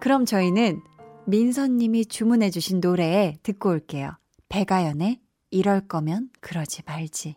그럼 0.00 0.24
저희는 0.24 0.82
민서님이 1.26 2.06
주문해주신 2.06 2.80
노래 2.80 3.38
듣고 3.44 3.70
올게요. 3.70 4.18
배가연의 4.48 5.20
이럴 5.50 5.86
거면 5.86 6.30
그러지 6.40 6.82
말지. 6.86 7.36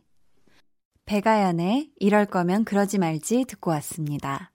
배가연의 1.05 1.91
이럴 1.99 2.25
거면 2.25 2.65
그러지 2.65 2.97
말지 2.97 3.45
듣고 3.45 3.69
왔습니다. 3.71 4.51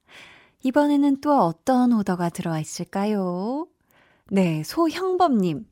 이번에는 0.65 1.21
또 1.21 1.39
어떤 1.39 1.93
오더가 1.93 2.31
들어와 2.31 2.59
있을까요? 2.59 3.69
네, 4.31 4.65
소형범님. 4.65 5.67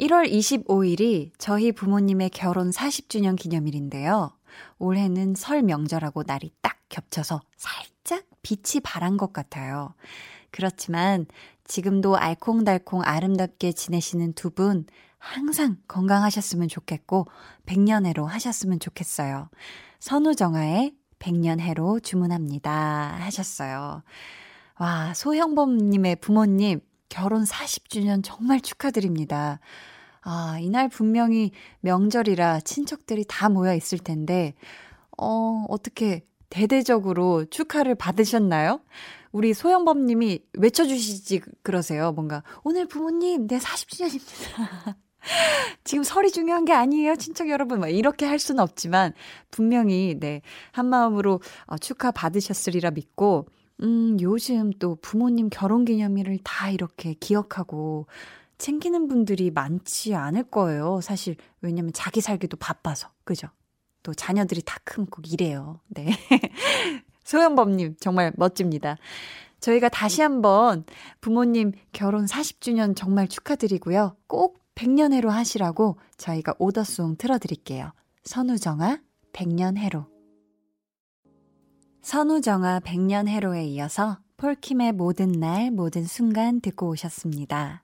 1월 0.00 0.30
25일이 0.30 1.30
저희 1.38 1.72
부모님의 1.72 2.30
결혼 2.30 2.70
40주년 2.70 3.36
기념일인데요. 3.36 4.32
올해는 4.78 5.34
설 5.34 5.62
명절하고 5.62 6.24
날이 6.24 6.50
딱 6.60 6.76
겹쳐서 6.88 7.40
살짝 7.56 8.24
빛이 8.42 8.80
바란 8.82 9.16
것 9.16 9.32
같아요. 9.32 9.94
그렇지만 10.50 11.26
지금도 11.64 12.16
알콩달콩 12.16 13.02
아름답게 13.02 13.72
지내시는 13.72 14.34
두 14.34 14.50
분 14.50 14.86
항상 15.18 15.76
건강하셨으면 15.88 16.68
좋겠고 16.68 17.26
100년해로 17.66 18.24
하셨으면 18.26 18.78
좋겠어요. 18.78 19.48
선우정아의 19.98 20.94
100년해로 21.18 22.02
주문합니다. 22.02 23.16
하셨어요. 23.20 24.02
와, 24.78 25.14
소형범님의 25.14 26.16
부모님 26.16 26.80
결혼 27.08 27.44
40주년 27.44 28.22
정말 28.24 28.60
축하드립니다. 28.60 29.60
아, 30.22 30.58
이날 30.60 30.88
분명히 30.88 31.52
명절이라 31.80 32.60
친척들이 32.60 33.24
다 33.28 33.48
모여 33.48 33.74
있을 33.74 33.98
텐데, 33.98 34.54
어, 35.16 35.64
어떻게 35.68 36.26
대대적으로 36.50 37.44
축하를 37.44 37.94
받으셨나요? 37.94 38.80
우리 39.30 39.54
소영범 39.54 40.06
님이 40.06 40.40
외쳐주시지 40.54 41.42
그러세요. 41.62 42.12
뭔가, 42.12 42.42
오늘 42.64 42.86
부모님, 42.86 43.46
내 43.46 43.58
40주년입니다. 43.58 44.96
지금 45.84 46.02
설이 46.02 46.30
중요한 46.30 46.64
게 46.64 46.72
아니에요, 46.72 47.16
친척 47.16 47.48
여러분. 47.48 47.80
막 47.80 47.88
이렇게 47.88 48.26
할 48.26 48.38
수는 48.38 48.62
없지만, 48.62 49.12
분명히, 49.50 50.16
네, 50.18 50.42
한마음으로 50.72 51.40
어, 51.66 51.78
축하 51.78 52.10
받으셨으리라 52.10 52.90
믿고, 52.90 53.46
음, 53.82 54.16
요즘 54.20 54.70
또 54.78 54.96
부모님 54.96 55.48
결혼 55.50 55.84
기념일을 55.84 56.38
다 56.42 56.70
이렇게 56.70 57.14
기억하고 57.14 58.06
챙기는 58.58 59.06
분들이 59.08 59.50
많지 59.50 60.14
않을 60.14 60.44
거예요. 60.44 61.00
사실, 61.02 61.36
왜냐면 61.60 61.92
자기 61.92 62.20
살기도 62.20 62.56
바빠서. 62.56 63.10
그죠? 63.24 63.48
또 64.02 64.14
자녀들이 64.14 64.62
다 64.64 64.78
크면 64.84 65.08
꼭 65.08 65.30
이래요. 65.30 65.80
네. 65.88 66.06
소연범 67.24 67.76
님, 67.76 67.96
정말 68.00 68.32
멋집니다. 68.36 68.96
저희가 69.60 69.88
다시 69.88 70.22
한번 70.22 70.84
부모님 71.20 71.72
결혼 71.92 72.24
40주년 72.24 72.94
정말 72.96 73.26
축하드리고요. 73.28 74.16
꼭 74.26 74.60
100년 74.74 75.12
해로 75.12 75.30
하시라고 75.30 75.98
저희가 76.18 76.54
오더송 76.58 77.16
틀어 77.16 77.38
드릴게요. 77.38 77.92
선우정아, 78.24 79.00
100년 79.32 79.76
해로. 79.76 80.15
선우정아, 82.06 82.78
100년 82.84 83.26
해로에 83.26 83.64
이어서 83.64 84.18
폴킴의 84.36 84.92
모든 84.92 85.32
날, 85.32 85.72
모든 85.72 86.04
순간 86.04 86.60
듣고 86.60 86.90
오셨습니다. 86.90 87.82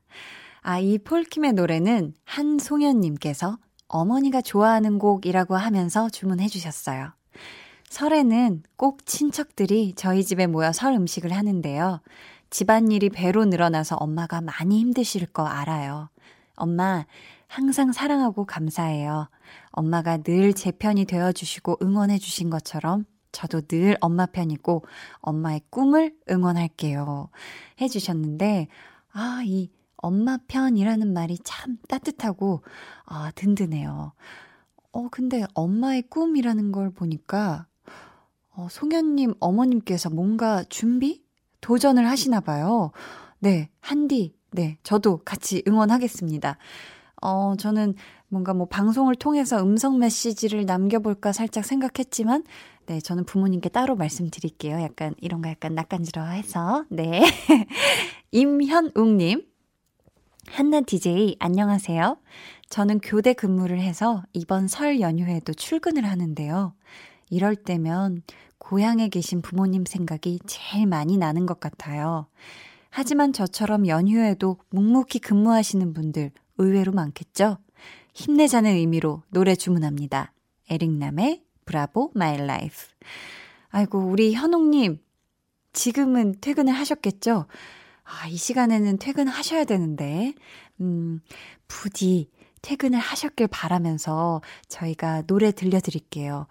아, 0.61 0.79
이 0.79 0.99
폴킴의 0.99 1.55
노래는 1.55 2.15
한송현님께서 2.25 3.59
어머니가 3.89 4.41
좋아하는 4.41 5.01
곡이라고 5.01 5.57
하면서 5.57 6.09
주문해 6.09 6.47
주셨어요. 6.47 7.11
설에는 7.89 8.63
꼭 8.77 9.05
친척들이 9.07 9.95
저희 9.97 10.23
집에 10.23 10.47
모여 10.47 10.71
설 10.73 10.93
음식을 10.93 11.33
하는데요. 11.33 12.01
집안일이 12.49 13.11
배로 13.11 13.45
늘어나서 13.45 13.97
엄마가 13.97 14.41
많이 14.41 14.79
힘드실 14.79 15.27
거 15.27 15.47
알아요. 15.47 16.11
엄마, 16.55 17.07
항상 17.49 17.91
사랑하고 17.91 18.45
감사해요. 18.45 19.29
엄마가 19.73 20.19
늘 20.19 20.53
제 20.53 20.71
편이 20.71 21.07
되어주시고 21.07 21.79
응원해주신 21.83 22.51
것처럼 22.51 23.05
저도 23.33 23.63
늘 23.63 23.97
엄마 24.01 24.27
편이고 24.27 24.85
엄마의 25.21 25.63
꿈을 25.71 26.15
응원할게요. 26.31 27.31
해주셨는데, 27.81 28.69
아, 29.13 29.43
이 29.45 29.71
엄마 29.97 30.39
편이라는 30.49 31.13
말이 31.13 31.39
참 31.43 31.79
따뜻하고, 31.89 32.63
아, 33.05 33.31
든든해요. 33.35 34.13
어, 34.93 35.09
근데 35.11 35.45
엄마의 35.55 36.03
꿈이라는 36.03 36.73
걸 36.73 36.91
보니까, 36.91 37.67
어, 38.51 38.69
송현님 38.71 39.35
어머님께서 39.41 40.11
뭔가 40.11 40.63
준비? 40.65 41.23
도전을 41.63 42.09
하시나 42.09 42.41
봐요. 42.41 42.91
네, 43.39 43.71
한디, 43.81 44.35
네, 44.51 44.77
저도 44.83 45.19
같이 45.25 45.63
응원하겠습니다. 45.67 46.59
어, 47.23 47.55
저는 47.57 47.95
뭔가 48.29 48.53
뭐 48.53 48.67
방송을 48.67 49.15
통해서 49.15 49.63
음성 49.63 49.99
메시지를 49.99 50.67
남겨볼까 50.67 51.33
살짝 51.33 51.65
생각했지만, 51.65 52.43
네, 52.93 53.01
저는 53.01 53.25
부모님께 53.25 53.71
따로 53.71 53.97
말씀드릴게요. 53.97 54.83
약간 54.83 55.15
이런 55.19 55.41
거 55.41 55.49
약간 55.49 55.75
낯간지러워해서. 55.75 56.85
네. 56.91 57.23
임현웅님, 58.33 59.47
한나 60.49 60.83
DJ, 60.83 61.37
안녕하세요. 61.39 62.19
저는 62.69 63.01
교대 63.01 63.33
근무를 63.33 63.81
해서 63.81 64.23
이번 64.35 64.69
설 64.69 65.01
연휴에도 65.01 65.55
출근을 65.55 66.05
하는데요. 66.05 66.75
이럴 67.31 67.57
때면 67.57 68.25
고향에 68.59 69.09
계신 69.09 69.41
부모님 69.41 69.87
생각이 69.87 70.41
제일 70.47 70.87
많이 70.87 71.17
나는 71.17 71.47
것 71.47 71.61
같아요. 71.61 72.27
하지만 72.91 73.33
저처럼 73.33 73.87
연휴에도 73.87 74.59
묵묵히 74.69 75.21
근무하시는 75.21 75.95
분들 75.95 76.31
의외로 76.59 76.93
많겠죠? 76.93 77.57
힘내자는 78.13 78.73
의미로 78.73 79.23
노래 79.31 79.55
주문합니다. 79.55 80.35
에릭남의 80.69 81.43
Bravo 81.73 82.11
My 82.15 82.37
Life. 82.37 82.77
아이고, 83.71 83.99
우리 83.99 84.35
현옥님, 84.35 84.99
지금은 85.73 86.35
퇴근을 86.43 86.75
하셨겠죠? 86.75 87.47
아, 88.05 88.29
이 88.29 88.37
시간에는 88.37 88.99
퇴근하셔야 88.99 89.65
되는데, 89.65 90.35
음, 90.83 91.21
부디 91.69 92.29
퇴근을 92.61 92.99
하셨길 92.99 93.49
바라면서 93.49 94.43
저희가 94.69 95.23
노래 95.23 95.51
들려드릴게요. 95.51 96.47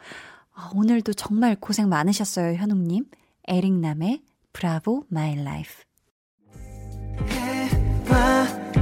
아, 0.54 0.72
오늘도 0.74 1.14
정말 1.14 1.56
고생 1.56 1.88
많으셨어요, 1.88 2.56
현웅님. 2.56 3.06
에릭남의 3.48 4.24
Bravo 4.54 5.06
My 5.10 5.36
Life. 5.36 5.70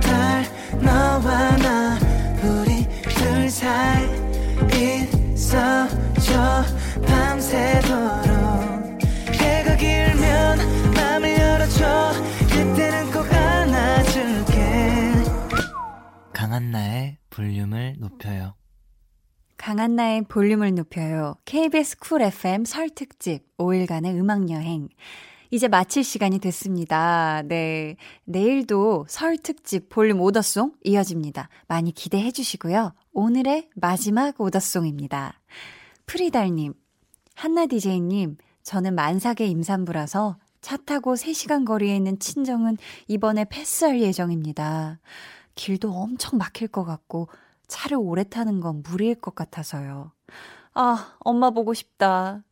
달, 0.02 0.44
너와 0.82 1.58
나, 1.58 2.00
우리 2.42 2.88
둘 3.10 3.50
사이 3.50 4.08
있어 4.74 5.99
강한나의 16.50 17.20
볼륨을 17.30 17.98
높여요. 18.00 18.56
강한나의 19.58 20.24
볼륨을 20.24 20.74
높여요. 20.74 21.36
KBS 21.46 22.00
쿨 22.00 22.24
FM 22.24 22.66
설 22.66 22.90
특집 22.90 23.56
5일간의 23.58 24.20
음악 24.20 24.50
여행. 24.50 24.90
이제 25.52 25.68
마칠 25.68 26.04
시간이 26.04 26.40
됐습니다. 26.40 27.44
네. 27.46 27.98
내일도 28.26 29.06
설 29.08 29.38
특집 29.38 29.90
볼륨 29.90 30.22
오더송 30.22 30.74
이어집니다. 30.84 31.50
많이 31.68 31.92
기대해 31.92 32.32
주시고요. 32.32 32.96
오늘의 33.14 33.70
마지막 33.76 34.42
오더송입니다. 34.42 35.40
프리달님, 36.08 36.74
한나 37.36 37.68
DJ님, 37.68 38.38
저는 38.64 38.96
만삭의 38.96 39.52
임산부라서 39.52 40.40
차 40.62 40.78
타고 40.78 41.14
3시간 41.14 41.64
거리에 41.64 41.96
있는 41.96 42.18
친정은 42.18 42.78
이번에 43.08 43.46
패스할 43.46 44.02
예정입니다. 44.02 45.00
길도 45.60 45.92
엄청 45.92 46.38
막힐 46.38 46.70
것 46.70 46.86
같고 46.86 47.28
차를 47.68 47.98
오래 48.00 48.24
타는 48.24 48.62
건 48.62 48.82
무리일 48.82 49.16
것 49.16 49.36
같아서요. 49.36 50.14
아, 50.74 51.18
엄마 51.20 51.50
보고 51.50 51.74
싶다. 51.74 52.46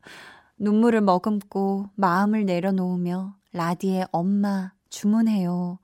눈물을 0.58 1.00
머금고 1.00 1.90
마음을 1.96 2.46
내려놓으며 2.46 3.38
라디에 3.54 4.06
엄마 4.12 4.74
주문해요. 4.90 5.80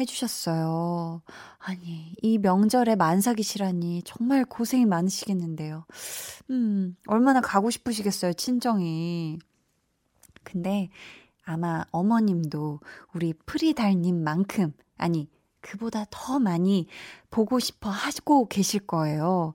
해주셨어요. 0.00 1.22
아니, 1.58 2.16
이 2.20 2.38
명절에 2.38 2.96
만삭이시라니 2.96 4.02
정말 4.04 4.44
고생이 4.44 4.84
많으시겠는데요. 4.84 5.86
음, 6.50 6.96
얼마나 7.06 7.40
가고 7.40 7.70
싶으시겠어요, 7.70 8.32
친정이. 8.32 9.38
근데 10.42 10.90
아마 11.44 11.84
어머님도 11.92 12.80
우리 13.14 13.32
프리달님만큼, 13.46 14.72
아니, 14.96 15.28
그보다 15.64 16.04
더 16.10 16.38
많이 16.38 16.86
보고 17.30 17.58
싶어 17.58 17.88
하고 17.88 18.46
계실 18.48 18.86
거예요. 18.86 19.54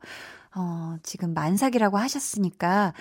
어, 0.55 0.97
지금 1.03 1.33
만삭이라고 1.33 1.97
하셨으니까, 1.97 2.93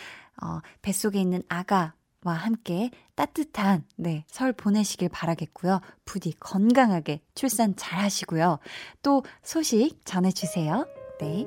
어, 0.42 0.60
뱃속에 0.82 1.18
있는 1.18 1.42
아가와 1.48 1.92
함께 2.24 2.90
따뜻한, 3.14 3.84
네, 3.96 4.24
설 4.28 4.52
보내시길 4.52 5.08
바라겠고요. 5.08 5.80
부디 6.04 6.32
건강하게 6.38 7.22
출산 7.34 7.74
잘 7.76 7.98
하시고요. 8.00 8.58
또 9.02 9.24
소식 9.42 10.04
전해주세요. 10.04 10.86
네. 11.20 11.46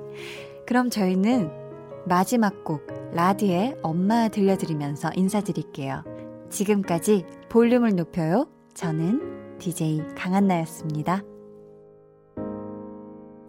그럼 0.65 0.89
저희는 0.89 1.51
마지막 2.07 2.63
곡, 2.63 2.87
라디의 3.13 3.77
엄마 3.83 4.27
들려드리면서 4.29 5.11
인사드릴게요. 5.15 6.03
지금까지 6.49 7.25
볼륨을 7.49 7.95
높여요. 7.95 8.49
저는 8.73 9.59
DJ 9.59 10.01
강한나였습니다. 10.15 11.30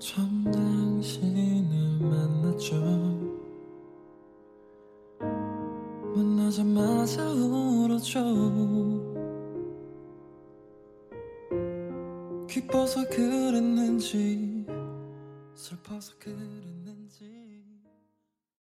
처음 0.03 0.43
당신을 0.51 2.01
만났죠. 2.01 2.75
만나자마자 6.17 7.23
울었죠. 7.31 8.21
기뻐서 12.49 13.09
그랬는지 13.11 14.67
슬퍼서 15.55 16.15
그랬는지 16.19 16.82